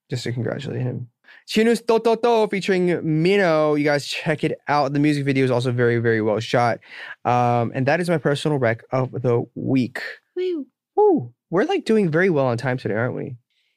just 0.10 0.24
to 0.24 0.32
congratulate 0.32 0.82
him. 0.82 1.10
Jinu's 1.48 1.82
To 1.82 2.00
To 2.00 2.16
To 2.18 2.48
featuring 2.50 3.00
Mino. 3.22 3.76
You 3.76 3.84
guys 3.84 4.06
check 4.06 4.44
it 4.44 4.60
out. 4.68 4.94
The 4.94 5.00
music 5.00 5.26
video 5.26 5.44
is 5.46 5.52
also 5.52 5.72
very, 5.72 5.98
very 5.98 6.22
well 6.22 6.40
shot. 6.40 6.80
Um, 7.26 7.72
and 7.76 7.86
that 7.88 8.00
is 8.00 8.10
my 8.10 8.18
personal 8.18 8.58
rec 8.58 8.84
of 8.92 9.12
the 9.12 9.44
week. 9.56 10.02
Woo. 10.36 10.66
Ooh, 11.00 11.34
we're 11.50 11.66
like 11.66 11.86
doing 11.86 12.10
very 12.10 12.30
well 12.30 12.46
on 12.46 12.58
time 12.58 12.78
today, 12.78 12.94
aren't 12.96 13.16
we? 13.16 13.36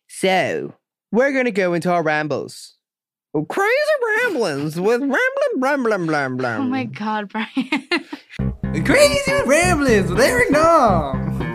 So 0.08 0.74
we're 1.12 1.32
gonna 1.32 1.50
go 1.50 1.74
into 1.74 1.90
our 1.90 2.02
rambles. 2.02 2.74
Oh, 3.34 3.44
crazy 3.44 3.70
ramblings 4.18 4.80
with 4.80 5.00
rambling, 5.00 5.18
rambling, 5.56 6.06
rambling. 6.06 6.36
blam. 6.36 6.60
Oh 6.60 6.64
my 6.64 6.84
god, 6.84 7.28
Brian. 7.28 8.84
Crazy 8.84 9.32
Ramblings 9.46 10.10
with 10.10 10.20
Eric 10.20 10.50
Nom. 10.50 11.45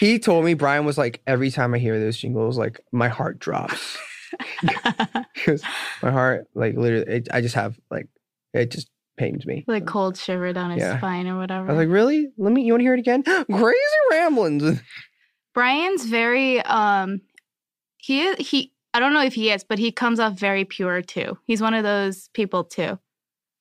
He 0.00 0.18
told 0.18 0.44
me 0.44 0.54
Brian 0.54 0.84
was 0.84 0.98
like 0.98 1.22
every 1.26 1.50
time 1.50 1.74
I 1.74 1.78
hear 1.78 1.98
those 1.98 2.16
jingles, 2.18 2.58
like 2.58 2.80
my 2.92 3.08
heart 3.08 3.38
drops. 3.38 3.96
Because 5.34 5.62
my 6.02 6.10
heart, 6.10 6.46
like 6.54 6.76
literally, 6.76 7.06
it, 7.06 7.28
I 7.32 7.40
just 7.40 7.54
have 7.54 7.78
like 7.90 8.08
it 8.52 8.70
just 8.70 8.88
pains 9.16 9.46
me. 9.46 9.64
like 9.68 9.86
cold 9.86 10.16
shiver 10.16 10.52
down 10.52 10.70
his 10.72 10.82
Yeah. 10.82 10.98
spine 10.98 11.26
or 11.28 11.38
whatever. 11.38 11.68
I 11.68 11.72
was 11.72 11.78
like, 11.78 11.88
really? 11.92 12.28
Let 12.36 12.52
me. 12.52 12.62
You 12.62 12.72
want 12.72 12.80
to 12.80 12.84
hear 12.84 12.94
it 12.94 13.00
again? 13.00 13.22
Crazy 13.50 13.78
ramblings. 14.10 14.80
Brian's 15.54 16.04
very 16.04 16.60
um 16.62 17.20
he 17.98 18.22
is 18.22 18.48
he 18.48 18.72
I 18.92 18.98
don't 19.00 19.12
know 19.14 19.22
if 19.24 19.34
he 19.34 19.50
is, 19.50 19.62
but 19.64 19.78
he 19.78 19.92
comes 19.92 20.18
off 20.20 20.38
very 20.38 20.64
pure 20.64 21.02
too. 21.02 21.38
He's 21.44 21.60
one 21.62 21.74
of 21.74 21.84
those 21.84 22.28
people 22.34 22.64
too. 22.64 22.98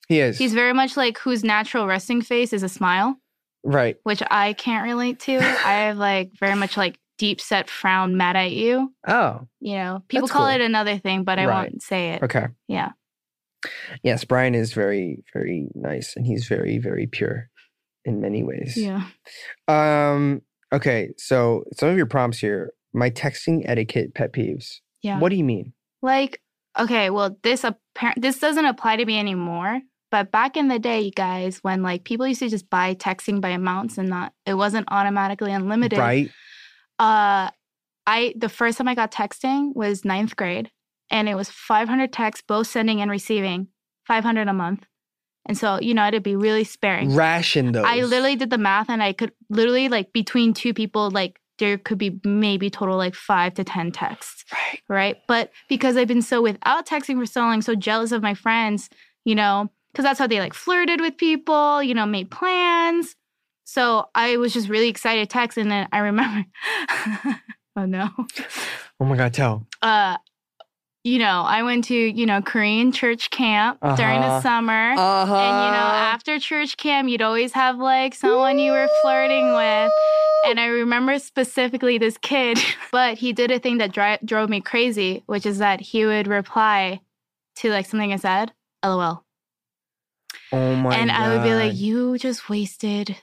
He 0.08 0.20
is. 0.20 0.38
He's 0.38 0.54
very 0.54 0.74
much 0.74 0.98
like 0.98 1.18
whose 1.20 1.44
natural 1.44 1.88
resting 1.88 2.22
face 2.22 2.54
is 2.54 2.64
a 2.64 2.70
smile, 2.70 3.18
right. 3.66 3.98
which 4.04 4.24
I 4.32 4.54
can't 4.54 4.86
relate 4.86 5.20
to. 5.22 5.36
I 5.38 5.74
have 5.88 5.98
like 5.98 6.32
very 6.40 6.56
much 6.56 6.78
like 6.78 6.98
deep 7.18 7.42
set 7.42 7.70
frown 7.70 8.16
mad 8.18 8.36
at 8.36 8.52
you. 8.52 8.94
Oh, 9.08 9.48
You 9.60 9.76
know, 9.76 10.04
people 10.08 10.28
call 10.28 10.48
cool. 10.48 10.56
it 10.56 10.62
another 10.62 10.98
thing, 10.98 11.24
but 11.24 11.40
I 11.40 11.46
Right. 11.46 11.70
won't 11.72 11.82
say 11.84 12.12
it. 12.12 12.24
okay. 12.24 12.48
Yeah. 12.68 12.92
Yes, 14.04 14.24
Brian 14.26 14.54
is 14.54 14.74
very, 14.74 15.24
very 15.34 15.68
nice, 15.74 16.16
and 16.16 16.26
he's 16.26 16.48
very, 16.48 16.78
very 16.78 17.08
pure 17.08 17.50
in 18.04 18.22
many 18.22 18.44
ways. 18.44 18.78
Yeah. 18.78 19.06
Um. 19.68 20.42
Okay. 20.72 21.10
So 21.18 21.64
some 21.74 21.90
of 21.90 21.98
your 21.98 22.06
prompts 22.06 22.38
here. 22.40 22.72
My 22.94 23.10
texting 23.10 23.64
etiquette 23.66 24.14
pet 24.14 24.32
peeves. 24.32 24.76
Yeah. 25.02 25.20
What 25.20 25.30
do 25.30 25.36
you 25.36 25.44
mean? 25.44 25.74
like 26.02 26.40
okay, 26.78 27.10
well, 27.10 27.38
this 27.42 27.64
apparent 27.64 28.22
this 28.22 28.38
doesn't 28.40 28.66
apply 28.66 28.98
to 28.98 29.06
me 29.06 29.18
anymore. 29.20 29.82
But 30.16 30.32
back 30.32 30.56
in 30.56 30.70
the 30.70 30.80
day, 30.80 31.02
you 31.02 31.12
guys, 31.12 31.58
when 31.62 31.84
like 31.84 32.06
people 32.06 32.26
used 32.26 32.40
to 32.40 32.48
just 32.48 32.70
buy 32.70 32.96
texting 32.96 33.42
by 33.42 33.50
amounts 33.50 33.98
and 33.98 34.08
not 34.08 34.32
it 34.46 34.54
wasn't 34.54 34.88
automatically 34.90 35.52
unlimited. 35.52 36.00
Right? 36.00 36.30
Uh, 36.98 37.50
I 38.08 38.34
the 38.38 38.48
first 38.48 38.78
time 38.78 38.88
I 38.88 38.96
got 38.96 39.12
texting 39.12 39.76
was 39.76 40.06
ninth 40.06 40.38
grade, 40.38 40.72
and 41.12 41.28
it 41.28 41.36
was 41.36 41.50
500 41.50 42.14
texts, 42.14 42.46
both 42.48 42.68
sending 42.68 43.02
and 43.02 43.12
receiving, 43.12 43.68
500 44.08 44.48
a 44.48 44.54
month. 44.54 44.86
And 45.46 45.58
so 45.58 45.82
you 45.82 45.94
know, 45.94 46.04
I 46.04 46.14
had 46.14 46.24
be 46.24 46.38
really 46.38 46.64
sparing. 46.64 47.14
Ration 47.14 47.74
those. 47.74 47.84
I 47.86 48.00
literally 48.00 48.38
did 48.38 48.52
the 48.52 48.58
math, 48.58 48.90
and 48.90 49.04
I 49.04 49.12
could 49.12 49.34
literally 49.50 49.90
like 49.90 50.14
between 50.14 50.54
two 50.54 50.74
people, 50.74 51.12
like 51.12 51.42
there 51.60 51.78
could 51.78 51.98
be 51.98 52.22
maybe 52.24 52.70
total 52.70 52.96
like 52.96 53.16
five 53.16 53.54
to 53.56 53.66
ten 53.66 53.92
texts 53.92 54.46
Right. 54.54 54.82
right? 54.88 55.18
But 55.28 55.52
because 55.68 55.98
I've 55.98 56.08
been 56.08 56.22
so 56.22 56.42
without 56.42 56.88
texting 56.88 57.20
for 57.20 57.26
so 57.26 57.42
long, 57.42 57.62
so 57.62 57.76
jealous 57.76 58.14
of 58.14 58.24
my 58.24 58.34
friends, 58.34 58.90
you 59.26 59.36
know, 59.36 59.70
because 59.96 60.04
that's 60.04 60.20
how 60.20 60.28
they 60.28 60.42
like 60.42 60.54
flirted 60.54 61.00
with 61.00 61.16
people, 61.16 61.82
you 61.82 61.94
know, 61.94 62.06
made 62.06 62.30
plans. 62.30 63.16
So 63.64 64.10
I 64.14 64.36
was 64.36 64.54
just 64.54 64.68
really 64.68 64.90
excited 64.90 65.22
to 65.22 65.26
text. 65.34 65.58
And 65.58 65.72
then 65.72 65.88
I 65.94 66.00
remember, 66.00 66.46
oh 67.78 67.86
no, 67.86 68.10
Oh 69.00 69.06
my 69.06 69.16
God, 69.16 69.34
tell. 69.34 69.66
uh, 69.82 70.18
you 71.06 71.20
know, 71.20 71.44
I 71.44 71.64
went 71.64 71.86
to, 71.86 71.96
you 71.96 72.26
know, 72.26 72.42
Korean 72.42 72.92
church 72.92 73.30
camp 73.30 73.80
during 73.96 74.20
the 74.22 74.28
Uh-huh. 74.28 74.42
summer. 74.42 74.94
Uh 74.94 75.26
huh. 75.26 75.36
And 75.36 75.64
you 75.66 75.72
know, 75.72 75.78
after 75.78 76.40
church 76.40 76.78
camp, 76.78 77.08
you'd 77.10 77.22
always 77.22 77.54
have 77.54 77.78
like 77.78 78.16
someone 78.16 78.60
you 78.60 78.72
were 78.72 78.90
flirting 79.02 79.54
with. 79.54 79.92
And 80.46 80.60
I 80.60 80.66
remember 80.68 81.18
specifically 81.20 81.98
this 81.98 82.18
kid, 82.18 82.60
but 82.92 83.18
he 83.18 83.34
did 83.34 83.50
a 83.52 83.60
thing 83.60 83.78
that 83.80 83.92
dri- 83.94 84.20
drove 84.26 84.50
me 84.50 84.62
crazy, 84.62 85.24
which 85.26 85.46
is 85.46 85.58
that 85.60 85.80
he 85.80 86.06
would 86.06 86.28
reply 86.28 87.00
to 87.58 87.70
like 87.72 87.86
something 87.88 88.12
I 88.14 88.18
said, 88.18 88.52
LOL. 88.84 89.25
Oh 90.56 90.76
my 90.76 90.96
and 90.96 91.10
God. 91.10 91.20
I 91.20 91.30
would 91.36 91.44
be 91.44 91.54
like, 91.54 91.76
you 91.76 92.18
just 92.18 92.50
wasted 92.50 93.16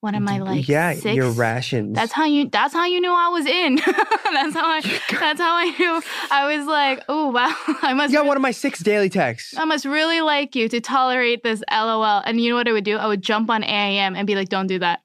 one 0.00 0.14
of 0.14 0.22
my 0.22 0.38
like 0.38 0.68
yeah, 0.68 0.94
six. 0.94 1.16
your 1.16 1.30
rations. 1.30 1.94
That's 1.96 2.12
how 2.12 2.24
you. 2.24 2.48
That's 2.48 2.72
how 2.72 2.86
you 2.86 3.00
knew 3.00 3.12
I 3.12 3.28
was 3.30 3.46
in. 3.46 3.76
that's 3.86 4.54
how 4.54 4.66
I. 4.66 4.80
That's 5.18 5.40
how 5.40 5.56
I 5.56 5.64
knew. 5.76 6.02
I 6.30 6.56
was 6.56 6.66
like, 6.66 7.02
oh 7.08 7.30
wow, 7.30 7.52
I 7.82 7.94
must. 7.94 8.12
You 8.12 8.18
got 8.18 8.22
re- 8.22 8.28
one 8.28 8.36
of 8.36 8.42
my 8.42 8.52
six 8.52 8.78
daily 8.80 9.08
texts. 9.10 9.56
I 9.56 9.64
must 9.64 9.84
really 9.84 10.20
like 10.20 10.54
you 10.54 10.68
to 10.68 10.80
tolerate 10.80 11.42
this 11.42 11.62
LOL. 11.70 12.22
And 12.24 12.40
you 12.40 12.50
know 12.50 12.56
what 12.56 12.68
I 12.68 12.72
would 12.72 12.84
do? 12.84 12.96
I 12.96 13.06
would 13.08 13.22
jump 13.22 13.50
on 13.50 13.64
AIM 13.64 14.14
and 14.14 14.26
be 14.26 14.36
like, 14.36 14.48
don't 14.48 14.68
do 14.68 14.78
that. 14.78 15.00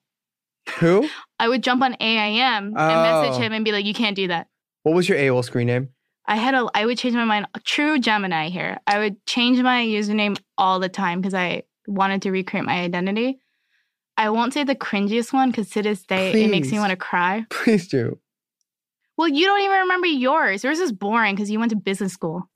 Who? 0.79 1.09
I 1.39 1.49
would 1.49 1.63
jump 1.63 1.81
on 1.81 1.95
AIM 1.99 2.39
and 2.39 2.73
message 2.75 3.37
Oh. 3.37 3.41
him 3.41 3.51
and 3.53 3.65
be 3.65 3.71
like, 3.71 3.85
you 3.85 3.93
can't 3.93 4.15
do 4.15 4.27
that. 4.27 4.47
What 4.83 4.95
was 4.95 5.09
your 5.09 5.17
AOL 5.17 5.43
screen 5.43 5.67
name? 5.67 5.89
I 6.25 6.35
had 6.37 6.53
a, 6.53 6.69
I 6.73 6.85
would 6.85 6.97
change 6.97 7.15
my 7.15 7.25
mind. 7.25 7.47
True 7.65 7.99
Gemini 7.99 8.47
here. 8.49 8.79
I 8.87 8.99
would 8.99 9.25
change 9.25 9.59
my 9.61 9.83
username 9.85 10.37
all 10.63 10.79
the 10.79 10.87
time 10.87 11.19
because 11.19 11.33
I 11.33 11.63
wanted 11.87 12.21
to 12.21 12.31
recreate 12.31 12.65
my 12.65 12.79
identity. 12.79 13.39
I 14.15 14.29
won't 14.29 14.53
say 14.53 14.63
the 14.63 14.75
cringiest 14.75 15.33
one 15.33 15.49
because 15.51 15.69
to 15.71 15.81
this 15.81 16.03
day 16.03 16.45
it 16.45 16.49
makes 16.49 16.71
me 16.71 16.79
want 16.79 16.91
to 16.91 16.95
cry. 16.95 17.45
Please 17.49 17.89
do. 17.89 18.17
Well, 19.17 19.27
you 19.27 19.45
don't 19.45 19.59
even 19.59 19.77
remember 19.79 20.07
yours. 20.07 20.63
Yours 20.63 20.79
is 20.79 20.93
boring 20.93 21.35
because 21.35 21.51
you 21.51 21.59
went 21.59 21.71
to 21.71 21.75
business 21.75 22.13
school. 22.13 22.47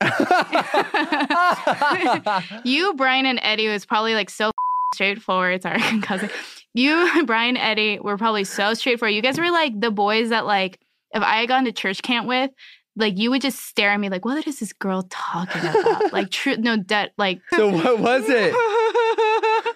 You, 2.64 2.94
Brian, 2.94 3.26
and 3.26 3.38
Eddie 3.42 3.68
was 3.68 3.84
probably 3.84 4.14
like 4.14 4.30
so 4.30 4.50
straightforward. 4.94 5.62
Sorry, 5.62 5.80
cousin. 6.00 6.30
You, 6.74 7.24
Brian, 7.26 7.56
Eddie 7.56 7.98
were 8.00 8.16
probably 8.16 8.44
so 8.44 8.74
straightforward. 8.74 9.14
You 9.14 9.22
guys 9.22 9.38
were 9.38 9.50
like 9.50 9.78
the 9.78 9.90
boys 9.90 10.30
that 10.30 10.46
like 10.46 10.80
if 11.12 11.22
I 11.22 11.40
had 11.40 11.48
gone 11.48 11.64
to 11.66 11.72
church 11.72 12.02
camp 12.02 12.26
with, 12.26 12.50
like 12.98 13.16
you 13.16 13.30
would 13.30 13.40
just 13.40 13.64
stare 13.64 13.90
at 13.90 14.00
me 14.00 14.08
like, 14.10 14.24
what 14.24 14.46
is 14.46 14.58
this 14.60 14.72
girl 14.74 15.06
talking 15.08 15.62
about? 15.62 16.12
like 16.12 16.30
true, 16.30 16.56
no 16.56 16.76
debt. 16.76 17.12
Like 17.16 17.40
so 17.50 17.70
what 17.70 17.98
was 17.98 18.24
it? 18.28 18.54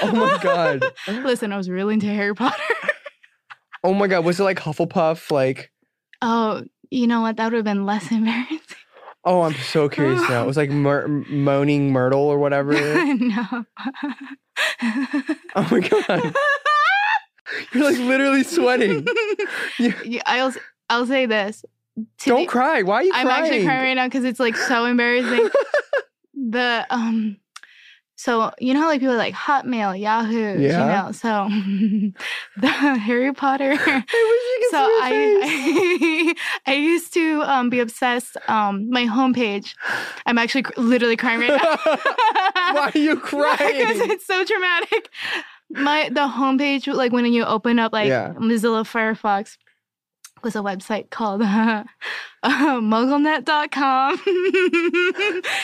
Oh 0.00 0.10
my 0.10 0.38
god. 0.42 0.82
Listen, 1.06 1.52
I 1.52 1.56
was 1.58 1.68
really 1.68 1.94
into 1.94 2.06
Harry 2.06 2.34
Potter. 2.34 2.56
Oh 3.84 3.92
my 3.92 4.06
god. 4.06 4.24
Was 4.24 4.38
it 4.40 4.44
like 4.44 4.58
Hufflepuff? 4.60 5.30
Like, 5.30 5.70
oh, 6.22 6.62
you 6.90 7.06
know 7.08 7.20
what? 7.20 7.36
That 7.36 7.46
would 7.46 7.54
have 7.54 7.64
been 7.64 7.84
less 7.84 8.10
embarrassing. 8.12 8.60
oh, 9.24 9.42
I'm 9.42 9.54
so 9.54 9.88
curious 9.88 10.20
now. 10.28 10.44
It 10.44 10.46
was 10.46 10.56
like 10.56 10.70
Mer- 10.70 11.08
moaning 11.08 11.90
Myrtle 11.92 12.20
or 12.22 12.38
whatever. 12.38 12.72
no. 13.16 13.64
Oh 15.54 15.68
my 15.70 15.80
god. 15.80 16.34
You're 17.72 17.84
like 17.90 17.98
literally 17.98 18.44
sweating. 18.44 19.06
Yeah, 19.78 20.22
I'll 20.26 20.54
I'll 20.88 21.06
say 21.06 21.26
this. 21.26 21.64
Don't 22.24 22.40
the- 22.42 22.46
cry. 22.46 22.82
Why 22.82 22.96
are 22.96 23.02
you 23.02 23.10
crying? 23.12 23.26
I'm 23.26 23.32
crying? 23.32 23.44
actually 23.44 23.64
crying 23.64 23.82
right 23.82 23.94
now 23.94 24.06
because 24.06 24.24
it's 24.24 24.40
like 24.40 24.56
so 24.56 24.84
embarrassing. 24.92 25.48
the 26.34 26.86
um, 26.90 27.36
so 28.16 28.52
you 28.60 28.72
know 28.72 28.80
how 28.80 28.86
like 28.86 29.00
people 29.00 29.14
are 29.14 29.18
like 29.18 29.34
Hotmail, 29.34 29.98
Yahoo, 29.98 30.58
Yeah. 30.60 31.10
Gmail. 31.10 31.14
So 31.14 31.48
the 32.60 32.68
Harry 32.68 33.32
Potter. 33.32 33.72
I 33.78 33.96
wish 33.96 34.06
you 34.06 34.58
could 34.60 34.70
So 34.70 34.86
face. 35.00 36.34
I, 36.66 36.72
I 36.72 36.74
used 36.74 37.12
to 37.14 37.42
um, 37.42 37.68
be 37.68 37.80
obsessed. 37.80 38.36
Um, 38.48 38.88
my 38.90 39.04
homepage. 39.06 39.74
I'm 40.24 40.38
actually 40.38 40.62
cr- 40.62 40.80
literally 40.80 41.16
crying 41.16 41.40
right 41.40 41.60
now. 41.62 41.76
Why 42.74 42.90
are 42.94 42.98
you 42.98 43.16
crying? 43.18 43.78
because 43.78 44.00
it's 44.10 44.26
so 44.26 44.44
dramatic. 44.44 45.10
My 45.70 46.08
the 46.10 46.28
homepage, 46.28 46.86
like 46.92 47.12
when 47.12 47.24
you 47.32 47.44
open 47.44 47.78
up 47.78 47.92
like 47.92 48.08
Yeah. 48.08 48.34
Mozilla 48.38 48.84
Firefox, 48.84 49.56
was 50.44 50.56
a 50.56 50.60
website 50.60 51.10
called 51.10 51.42
uh, 51.42 51.84
mugglenet.com. 52.44 54.20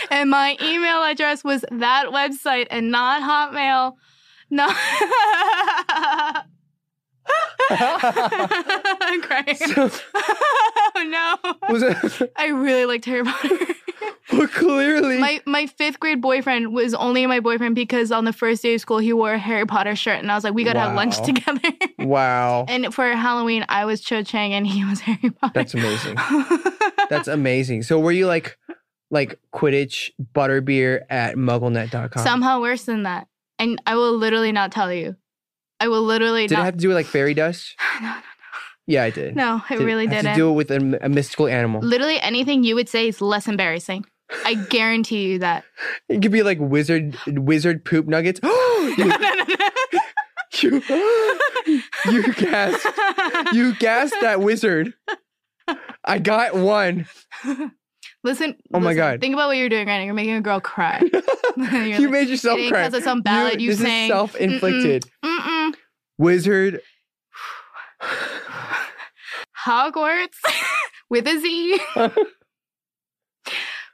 and 0.10 0.30
my 0.30 0.56
email 0.62 1.02
address 1.02 1.42
was 1.44 1.64
that 1.70 2.06
website 2.06 2.66
and 2.70 2.90
not 2.90 3.22
Hotmail. 3.22 3.94
No. 4.50 4.66
I'm 7.70 9.22
crying. 9.22 9.56
So- 9.56 9.90
oh 10.94 11.02
no. 11.04 11.36
was 11.68 11.82
it? 11.82 12.32
I 12.36 12.46
really 12.48 12.86
liked 12.86 13.04
Harry 13.04 13.24
Potter. 13.24 13.58
Well, 14.30 14.46
clearly. 14.46 15.18
my 15.18 15.40
my 15.46 15.66
fifth 15.66 15.98
grade 15.98 16.20
boyfriend 16.20 16.74
was 16.74 16.92
only 16.92 17.26
my 17.26 17.40
boyfriend 17.40 17.74
because 17.74 18.12
on 18.12 18.26
the 18.26 18.32
first 18.32 18.62
day 18.62 18.74
of 18.74 18.80
school 18.82 18.98
he 18.98 19.14
wore 19.14 19.32
a 19.32 19.38
Harry 19.38 19.64
Potter 19.64 19.96
shirt 19.96 20.18
and 20.18 20.30
I 20.30 20.34
was 20.34 20.44
like, 20.44 20.52
we 20.52 20.64
gotta 20.64 20.80
have 20.80 20.94
lunch 20.94 21.20
together. 21.22 21.60
wow. 21.98 22.66
and 22.68 22.94
for 22.94 23.10
Halloween, 23.10 23.64
I 23.70 23.86
was 23.86 24.02
Cho 24.02 24.22
Chang 24.22 24.52
and 24.52 24.66
he 24.66 24.84
was 24.84 25.00
Harry 25.08 25.30
Potter. 25.30 25.52
That's 25.54 25.72
amazing. 25.72 26.18
That's 27.08 27.26
amazing. 27.26 27.84
So 27.84 27.98
were 27.98 28.12
you 28.12 28.26
like 28.26 28.58
like 29.10 29.38
Quidditch 29.54 30.10
butterbeer 30.34 31.04
at 31.08 31.36
mugglenet.com? 31.36 32.22
Somehow 32.22 32.60
worse 32.60 32.84
than 32.84 33.04
that. 33.04 33.28
And 33.58 33.80
I 33.86 33.94
will 33.96 34.12
literally 34.12 34.52
not 34.52 34.72
tell 34.72 34.92
you. 34.92 35.16
I 35.80 35.88
will 35.88 36.02
literally 36.02 36.46
Did 36.46 36.54
it 36.54 36.58
not. 36.58 36.64
have 36.66 36.74
to 36.74 36.80
do 36.80 36.88
with 36.88 36.96
like 36.96 37.06
fairy 37.06 37.34
dust? 37.34 37.76
no, 38.02 38.14
Yeah, 38.88 39.04
I 39.04 39.10
did. 39.10 39.36
no, 39.36 39.62
it 39.70 39.76
Did 39.76 39.84
really 39.84 40.06
didn't. 40.06 40.32
to 40.32 40.34
do 40.34 40.48
it 40.48 40.54
with 40.54 40.70
a, 40.70 40.98
a 41.02 41.10
mystical 41.10 41.46
animal. 41.46 41.82
literally 41.82 42.18
anything 42.22 42.64
you 42.64 42.74
would 42.74 42.88
say 42.88 43.08
is 43.08 43.20
less 43.20 43.46
embarrassing. 43.46 44.06
I 44.46 44.54
guarantee 44.54 45.26
you 45.32 45.38
that. 45.40 45.64
It 46.08 46.22
could 46.22 46.32
be 46.32 46.42
like 46.42 46.56
wizard 46.58 47.14
wizard 47.26 47.84
poop 47.84 48.06
nuggets. 48.06 48.40
no, 48.46 48.94
you, 48.96 49.04
no, 49.06 49.16
no, 49.18 50.80
you, 51.66 51.82
you 52.10 52.32
gasped. 52.32 53.54
You 53.54 53.74
gasped 53.76 54.20
that 54.22 54.40
wizard. 54.40 54.94
I 56.04 56.18
got 56.18 56.54
one. 56.54 57.06
Listen. 58.24 58.56
Oh 58.72 58.80
my 58.80 58.86
listen, 58.86 58.96
God. 58.96 59.20
Think 59.20 59.34
about 59.34 59.48
what 59.48 59.58
you're 59.58 59.68
doing 59.68 59.86
right 59.86 59.98
now. 59.98 60.04
You're 60.04 60.14
making 60.14 60.34
a 60.34 60.40
girl 60.40 60.60
cry. 60.60 61.02
You're 61.56 62.00
like, 62.00 62.10
made 62.10 62.28
yourself 62.28 62.58
cry. 62.68 62.84
'cause 62.84 62.94
of 62.94 63.02
some 63.02 63.20
ballad 63.20 63.60
you 63.60 63.70
this 63.70 63.80
sang. 63.80 64.04
is 64.04 64.08
self-inflicted. 64.08 65.04
Mm-mm. 65.22 65.74
Wizard. 66.16 66.80
Hogwarts 69.68 70.38
with 71.10 71.26
a 71.26 71.38
Z. 71.38 71.78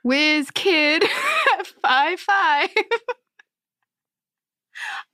Whiz 0.05 0.51
Kid 0.53 1.03
five 1.83 2.21
five 2.21 2.69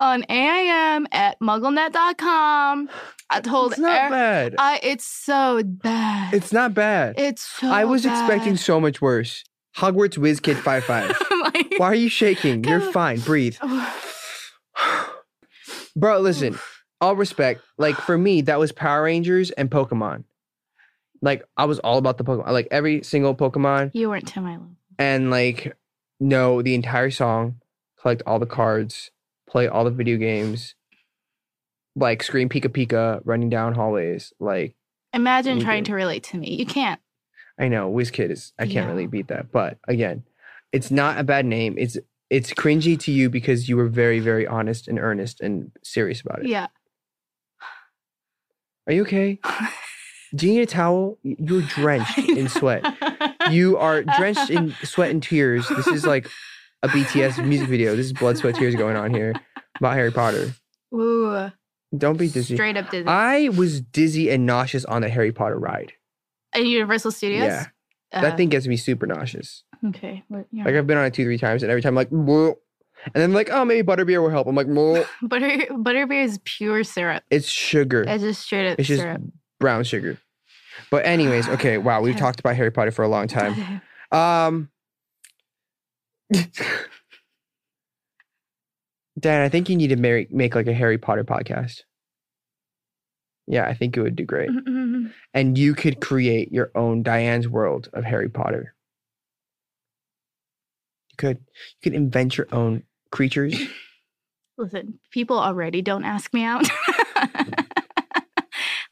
on 0.01 0.25
AIM 0.29 1.07
at 1.13 1.39
mugglenet.com. 1.41 2.91
I 3.31 3.41
told 3.41 3.73
It's 3.73 3.81
not 3.81 4.07
er- 4.07 4.11
bad. 4.11 4.55
I 4.59 4.81
it's 4.83 5.07
so 5.07 5.63
bad. 5.65 6.35
It's 6.35 6.53
not 6.53 6.75
bad. 6.75 7.15
it's 7.19 7.43
so 7.43 7.69
I 7.69 7.85
was 7.85 8.03
bad. 8.05 8.19
expecting 8.19 8.57
so 8.57 8.81
much 8.81 9.01
worse. 9.01 9.45
Hogwarts 9.77 10.19
Whiz 10.19 10.41
Kid 10.41 10.57
55. 10.59 11.17
like, 11.43 11.75
Why 11.79 11.87
are 11.87 11.95
you 11.95 12.09
shaking? 12.09 12.65
You're 12.65 12.81
fine. 12.93 13.21
Breathe. 13.21 13.57
Bro, 15.97 16.21
listen, 16.21 16.59
all 17.01 17.15
respect. 17.17 17.61
Like 17.79 17.97
for 17.97 18.19
me, 18.19 18.41
that 18.43 18.59
was 18.59 18.73
Power 18.73 19.05
Rangers 19.05 19.51
and 19.53 19.71
Pokemon. 19.71 20.25
Like 21.23 21.45
I 21.57 21.65
was 21.67 21.79
all 21.81 21.99
about 21.99 22.19
the 22.19 22.25
Pokemon. 22.25 22.49
Like 22.51 22.69
every 22.71 23.03
single 23.03 23.35
Pokemon 23.35 23.91
you 23.95 24.09
weren't 24.09 24.27
to 24.29 24.41
my 24.41 24.53
level. 24.53 24.71
and 24.99 25.31
like 25.31 25.77
know 26.19 26.63
the 26.63 26.75
entire 26.75 27.11
song, 27.11 27.61
collect 28.01 28.23
all 28.27 28.39
the 28.39 28.47
cards, 28.47 29.11
play 29.49 29.67
all 29.69 29.85
the 29.85 29.91
video 29.91 30.17
games, 30.17 30.75
like 31.97 32.23
scream 32.23 32.49
Pika 32.49 32.69
Pika, 32.69 33.21
running 33.25 33.51
down 33.51 33.75
hallways. 33.75 34.33
Like 34.41 34.75
Imagine 35.13 35.61
trying 35.61 35.85
to 35.85 35.95
relate 35.95 36.23
to 36.25 36.39
me. 36.39 36.55
You 36.55 36.65
can't. 36.67 37.01
I 37.59 37.69
know 37.69 37.93
WizKid 37.93 38.31
is 38.31 38.53
I 38.59 38.63
can't 38.65 38.75
Yeah. 38.75 38.87
really 38.87 39.07
beat 39.07 39.29
that. 39.29 39.53
But 39.53 39.79
again, 39.87 40.25
It's 40.73 40.91
not 40.91 41.19
a 41.19 41.25
bad 41.25 41.45
name. 41.47 41.75
It's 41.79 41.99
it's 42.31 42.53
cringy 42.55 42.97
to 43.01 43.11
you 43.13 43.29
because 43.29 43.69
you 43.69 43.77
were 43.77 43.89
very 43.89 44.21
very 44.21 44.47
honest 44.47 44.87
and 44.89 44.99
earnest 44.99 45.41
and 45.41 45.73
serious 45.83 46.21
about 46.21 46.41
it. 46.41 46.47
Yeah. 46.47 46.69
Are 48.87 48.93
you 48.93 49.03
okay? 49.03 49.41
Do 50.35 50.47
you 50.47 50.55
need 50.55 50.61
a 50.63 50.67
towel? 50.67 51.19
You're 51.23 51.63
drenched 51.69 52.19
in 52.19 52.49
sweat. 52.49 52.85
You 53.51 53.77
are 53.79 54.03
drenched 54.03 54.51
in 54.51 54.75
sweat 54.85 55.11
and 55.11 55.23
tears. 55.23 55.69
This 55.69 55.87
is 55.89 56.05
like 56.07 56.29
a 56.83 56.89
BTS 56.89 57.45
music 57.45 57.69
video. 57.69 57.97
This 57.97 58.07
is 58.07 58.13
blood, 58.13 58.39
sweat, 58.39 58.55
tears 58.55 58.75
going 58.75 58.97
on 58.97 59.13
here 59.13 59.35
about 59.79 59.95
Harry 59.95 60.11
Potter. 60.13 60.53
Ooh, 60.95 61.51
Don't 61.97 62.17
be 62.17 62.29
dizzy. 62.29 62.55
straight 62.55 62.77
up 62.77 62.91
Disney. 62.91 63.11
I 63.11 63.49
was 63.51 63.81
dizzy 63.81 64.31
and 64.31 64.47
nauseous 64.47 64.85
on 64.85 65.03
the 65.03 65.09
Harry 65.09 65.33
Potter 65.33 65.59
ride. 65.59 65.93
At 66.53 66.65
Universal 66.67 67.13
Studios. 67.13 67.43
Yeah, 67.45 67.67
Uh, 68.13 68.23
that 68.23 68.37
thing 68.37 68.49
gets 68.49 68.67
me 68.67 68.77
super 68.77 69.07
nauseous. 69.07 69.65
Okay. 69.87 70.23
what- 70.29 70.47
yeah. 70.53 70.65
Like 70.65 70.75
I've 70.75 70.87
been 70.87 70.99
on 70.99 71.07
it 71.07 71.15
two, 71.15 71.25
three 71.25 71.39
times, 71.39 71.63
and 71.63 71.71
every 71.71 71.81
time 71.83 71.91
I'm 71.93 71.97
like, 71.97 72.11
"Bleh." 72.11 72.55
and 73.07 73.15
then 73.15 73.33
like, 73.33 73.49
oh, 73.51 73.65
maybe 73.65 73.87
butterbeer 73.87 74.21
will 74.21 74.31
help. 74.31 74.47
I'm 74.47 74.55
like. 74.55 74.67
Butter 75.23 75.49
butterbeer 75.71 76.25
is 76.25 76.39
pure 76.45 76.85
syrup. 76.85 77.23
it's 77.31 77.49
sugar. 77.49 78.05
It's 78.07 78.23
just 78.23 78.43
straight 78.43 78.73
up 78.73 78.79
It's 78.79 78.89
syrup. 78.89 79.23
Brown 79.61 79.85
sugar. 79.85 80.19
But 80.91 81.07
anyways, 81.07 81.49
okay, 81.51 81.79
wow, 81.79 82.01
we've 82.01 82.17
talked 82.17 82.41
about 82.41 82.57
Harry 82.57 82.73
Potter 82.73 82.91
for 82.91 83.05
a 83.05 83.09
long 83.09 83.29
time. 83.29 83.83
Um, 84.13 84.71
Dan, 89.21 89.43
I 89.43 89.49
think 89.49 89.69
you 89.69 89.77
need 89.77 89.89
to 89.89 89.97
marry, 89.97 90.27
make 90.31 90.57
like 90.57 90.67
a 90.67 90.73
Harry 90.73 90.99
Potter 90.99 91.23
podcast. 91.23 91.83
Yeah, 93.47 93.67
I 93.67 93.75
think 93.75 93.97
it 93.97 94.03
would 94.03 94.17
do 94.17 94.25
great. 94.25 94.51
Mm-mm. 94.51 95.13
And 95.35 95.57
you 95.57 95.75
could 95.75 96.01
create 96.01 96.51
your 96.51 96.73
own 96.75 97.05
Diane's 97.05 97.47
world 97.47 97.89
of 97.93 98.03
Harry 98.03 98.29
Potter. 98.29 98.75
You 101.11 101.17
could. 101.17 101.37
You 101.39 101.79
could 101.85 101.95
invent 101.95 102.37
your 102.37 102.49
own 102.51 102.83
creatures. 103.13 103.57
Listen, 104.59 104.99
people 105.13 105.39
already 105.39 105.83
don't 105.83 106.05
ask 106.05 106.35
me 106.35 106.43
out. 106.43 106.69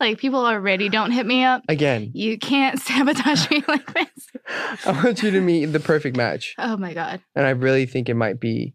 Like 0.01 0.19
people 0.19 0.45
already 0.45 0.89
don't 0.89 1.11
hit 1.11 1.27
me 1.27 1.45
up. 1.45 1.63
Again, 1.69 2.11
You 2.15 2.39
can't 2.39 2.79
sabotage 2.83 3.51
me 3.51 3.63
like 3.69 3.93
this. 3.95 4.29
I 4.87 4.93
want 4.93 5.23
you 5.23 5.31
to 5.31 5.41
meet 5.41 5.67
the 5.67 5.81
perfect 5.81 6.17
match. 6.17 6.55
Oh 6.59 6.77
my 6.77 6.95
god. 6.95 7.21
And 7.35 7.47
I 7.47 7.51
really 7.51 7.87
think 7.87 8.09
it 8.09 8.15
might 8.15 8.39
be 8.41 8.75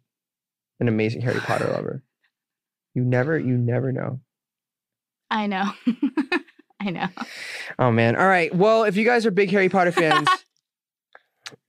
an 0.80 0.88
amazing 0.88 1.22
Harry 1.22 1.40
Potter 1.40 1.68
lover. 1.74 2.04
You 2.94 3.04
never, 3.04 3.38
you 3.40 3.58
never 3.58 3.92
know. 3.92 4.20
I 5.32 5.48
know. 5.48 5.72
I 6.80 6.90
know. 6.90 7.08
Oh 7.80 7.92
man. 7.92 8.16
All 8.16 8.28
right. 8.28 8.54
Well, 8.54 8.84
if 8.84 8.96
you 8.98 9.06
guys 9.06 9.26
are 9.26 9.32
big 9.32 9.50
Harry 9.52 9.70
Potter 9.70 9.92
fans, 9.92 10.28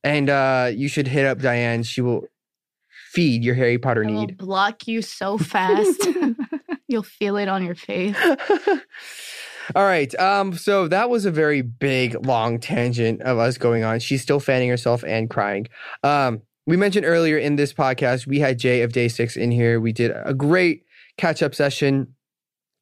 and 0.03 0.29
uh 0.29 0.71
you 0.75 0.89
should 0.89 1.07
hit 1.07 1.25
up 1.25 1.39
Diane. 1.41 1.83
She 1.83 2.01
will 2.01 2.25
feed 3.13 3.45
your 3.45 3.55
Harry 3.55 3.79
Potter 3.79 4.05
I 4.05 4.09
need. 4.11 4.37
block 4.37 4.87
you 4.89 5.01
so 5.03 5.39
fast. 5.39 6.07
You'll 6.89 7.03
feel 7.05 7.37
it 7.37 7.49
on 7.49 7.65
your 7.65 7.75
face. 7.77 8.17
All 9.75 9.85
right. 9.85 10.15
Um, 10.19 10.55
so 10.55 10.89
that 10.89 11.09
was 11.11 11.25
a 11.25 11.31
very 11.31 11.63
big, 11.63 12.25
long 12.27 12.59
tangent 12.61 13.23
of 13.23 13.39
us 13.39 13.59
going 13.59 13.85
on. 13.85 13.99
She's 14.01 14.23
still 14.23 14.41
fanning 14.41 14.69
herself 14.69 15.05
and 15.05 15.29
crying. 15.31 15.69
Um, 16.03 16.43
we 16.67 16.77
mentioned 16.77 17.05
earlier 17.07 17.37
in 17.39 17.57
this 17.57 17.73
podcast, 17.73 18.27
we 18.27 18.39
had 18.41 18.59
Jay 18.59 18.83
of 18.83 18.93
Day 18.93 19.09
Six 19.09 19.37
in 19.37 19.51
here. 19.51 19.81
We 19.81 19.93
did 19.93 20.13
a 20.25 20.33
great 20.35 20.85
catch 21.19 21.43
up 21.43 21.55
session, 21.55 22.15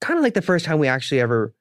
kind 0.01 0.19
of 0.19 0.23
like 0.23 0.35
the 0.35 0.43
first 0.43 0.65
time 0.65 0.79
we 0.79 0.89
actually 0.89 1.21
ever 1.21 1.55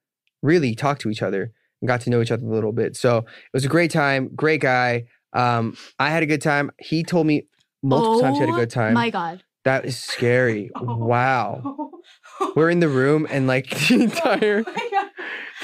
really 0.43 0.75
talked 0.75 1.01
to 1.01 1.09
each 1.09 1.21
other 1.21 1.51
and 1.81 1.87
got 1.87 2.01
to 2.01 2.09
know 2.09 2.21
each 2.21 2.31
other 2.31 2.45
a 2.45 2.49
little 2.49 2.71
bit. 2.71 2.95
So 2.95 3.17
it 3.19 3.25
was 3.53 3.65
a 3.65 3.69
great 3.69 3.91
time. 3.91 4.29
Great 4.35 4.61
guy. 4.61 5.05
Um, 5.33 5.75
I 5.97 6.09
had 6.09 6.23
a 6.23 6.25
good 6.27 6.41
time. 6.41 6.71
He 6.79 7.03
told 7.03 7.25
me 7.25 7.47
multiple 7.81 8.21
times 8.21 8.37
he 8.37 8.41
had 8.41 8.49
a 8.49 8.53
Oh 8.53 8.55
good 8.57 8.69
time. 8.69 8.93
My 8.93 9.09
god. 9.09 9.43
that 9.63 9.85
is 9.85 9.97
scary. 9.97 10.69
Wow. 10.81 11.89
We're 12.55 12.69
in 12.71 12.79
the 12.81 12.89
room 12.89 13.27
and 13.29 13.45
like 13.47 13.69
the 13.87 14.01
entire 14.03 14.63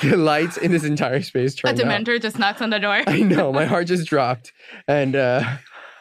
the 0.02 0.18
lights 0.32 0.58
in 0.58 0.72
this 0.72 0.84
entire 0.84 1.22
space 1.22 1.54
A 1.56 1.58
turned 1.58 1.82
out. 1.82 1.88
dementor 1.88 2.22
just 2.22 2.38
knocks 2.40 2.62
on 2.62 2.70
the 2.70 2.80
door. 2.80 3.02
I 3.08 3.22
know, 3.22 3.52
my 3.54 3.66
heart 3.66 3.88
just 3.88 4.08
dropped. 4.08 4.54
And 4.88 5.16
uh 5.16 5.44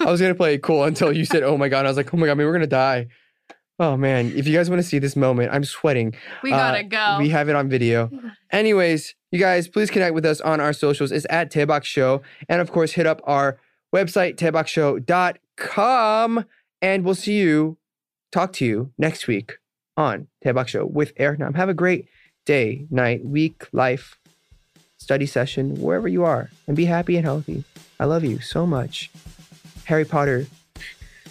I 0.00 0.10
was 0.10 0.20
gonna 0.20 0.34
play 0.34 0.54
it 0.54 0.62
cool 0.62 0.84
until 0.84 1.12
you 1.12 1.24
said, 1.24 1.42
Oh 1.42 1.56
my 1.56 1.68
god. 1.68 1.86
I 1.86 1.88
was 1.88 1.96
like, 1.96 2.12
Oh 2.12 2.16
my 2.16 2.26
god, 2.26 2.36
maybe 2.36 2.46
we're 2.46 2.52
gonna 2.52 2.66
die. 2.66 3.06
Oh 3.78 3.96
man. 3.96 4.32
If 4.34 4.46
you 4.46 4.56
guys 4.56 4.70
want 4.70 4.80
to 4.80 4.86
see 4.88 4.98
this 4.98 5.16
moment, 5.16 5.52
I'm 5.52 5.64
sweating. 5.64 6.14
We 6.42 6.52
Uh, 6.52 6.56
gotta 6.56 6.82
go. 6.84 7.16
We 7.18 7.28
have 7.30 7.48
it 7.48 7.56
on 7.56 7.68
video. 7.68 8.10
Anyways, 8.50 9.14
you 9.30 9.38
guys, 9.38 9.68
please 9.68 9.90
connect 9.90 10.14
with 10.14 10.24
us 10.24 10.40
on 10.40 10.60
our 10.60 10.72
socials. 10.72 11.12
It's 11.12 11.26
at 11.30 11.52
Daebak 11.52 11.84
Show. 11.84 12.22
And 12.48 12.60
of 12.60 12.72
course, 12.72 12.92
hit 12.92 13.06
up 13.06 13.20
our 13.24 13.58
website, 13.94 14.36
daebakshow.com. 14.36 16.44
And 16.82 17.04
we'll 17.04 17.14
see 17.14 17.38
you, 17.38 17.78
talk 18.32 18.52
to 18.54 18.64
you 18.66 18.92
next 18.98 19.26
week 19.26 19.54
on 19.96 20.28
Daebak 20.44 20.68
Show 20.68 20.86
with 20.86 21.12
Eric 21.16 21.38
Nam. 21.38 21.54
Have 21.54 21.68
a 21.68 21.74
great 21.74 22.06
day, 22.46 22.86
night, 22.90 23.24
week, 23.24 23.66
life, 23.72 24.16
study 24.96 25.26
session, 25.26 25.80
wherever 25.80 26.08
you 26.08 26.24
are. 26.24 26.50
And 26.66 26.74
be 26.74 26.86
happy 26.86 27.16
and 27.16 27.26
healthy. 27.26 27.64
I 28.00 28.06
love 28.06 28.24
you 28.24 28.40
so 28.40 28.66
much. 28.66 29.10
Harry 29.84 30.04
Potter. 30.04 30.46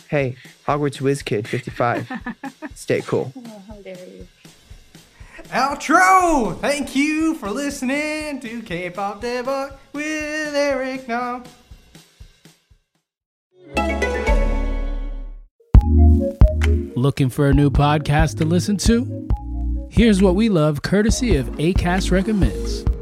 Hey, 0.08 0.36
Hogwarts 0.68 1.02
Whiz 1.02 1.24
Kid 1.24 1.48
55. 1.48 2.12
Stay 2.76 3.02
cool. 3.02 3.34
How 3.68 3.76
dare 3.76 3.98
you. 4.06 4.28
Outro! 5.50 6.60
Thank 6.60 6.96
you 6.96 7.36
for 7.36 7.50
listening 7.52 8.40
to 8.40 8.62
K-pop 8.62 9.22
Daebak 9.22 9.78
with 9.94 10.56
Eric 10.56 11.08
Nam. 11.08 11.44
Looking 16.96 17.30
for 17.30 17.50
a 17.50 17.54
new 17.54 17.70
podcast 17.70 18.38
to 18.38 18.46
listen 18.46 18.78
to? 18.78 19.28
Here's 19.96 20.22
what 20.22 20.36
we 20.36 20.50
love 20.50 20.82
courtesy 20.82 21.38
of 21.38 21.48
ACAST 21.52 22.12
Recommends. 22.12 22.95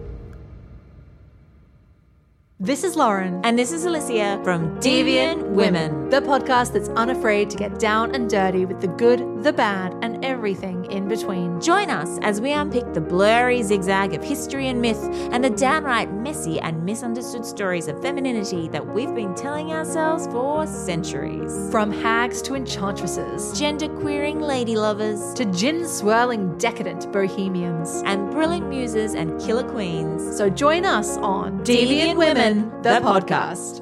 This 2.59 2.83
is 2.85 2.95
Lauren, 2.95 3.41
And 3.43 3.57
this 3.59 3.71
is 3.73 3.83
Alicia 3.83 4.39
from 4.43 4.79
Deviant 4.79 5.41
Women. 5.49 6.09
the 6.09 6.21
podcast 6.21 6.71
that's 6.71 6.87
unafraid 6.89 7.49
to 7.49 7.57
get 7.57 7.79
down 7.79 8.13
and 8.13 8.29
dirty 8.29 8.65
with 8.65 8.79
the 8.79 8.87
good, 8.87 9.43
the 9.43 9.51
bad, 9.51 9.95
and 10.03 10.23
everything 10.23 10.85
in 10.91 11.07
between. 11.07 11.59
Join 11.59 11.89
us 11.89 12.19
as 12.21 12.39
we 12.39 12.51
unpick 12.53 12.93
the 12.93 13.01
blurry 13.01 13.63
zigzag 13.63 14.13
of 14.13 14.23
history 14.23 14.67
and 14.67 14.79
myth 14.79 15.01
and 15.31 15.43
the 15.43 15.49
downright 15.49 16.13
messy 16.13 16.59
and 16.61 16.85
misunderstood 16.85 17.43
stories 17.43 17.87
of 17.87 17.99
femininity 18.01 18.69
that 18.69 18.85
we've 18.85 19.15
been 19.15 19.33
telling 19.33 19.73
ourselves 19.73 20.27
for 20.27 20.65
centuries. 20.67 21.51
From 21.71 21.91
hags 21.91 22.41
to 22.43 22.53
enchantresses, 22.55 23.57
Gender 23.59 23.89
queering 23.89 24.39
lady 24.39 24.75
lovers 24.77 25.33
to 25.33 25.45
gin 25.45 25.85
swirling 25.87 26.55
decadent 26.59 27.11
bohemians. 27.11 28.03
and 28.05 28.29
brilliant 28.31 28.69
muses 28.69 29.15
and 29.15 29.41
killer 29.41 29.63
queens. 29.69 30.37
So 30.37 30.49
join 30.49 30.85
us 30.85 31.17
on 31.17 31.59
Deviant 31.63 32.15
Women, 32.15 32.42
the 32.43 32.99
podcast. 32.99 33.79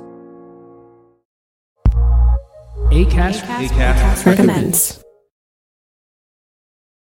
ACAST, 2.92 4.26
recommends. 4.26 5.04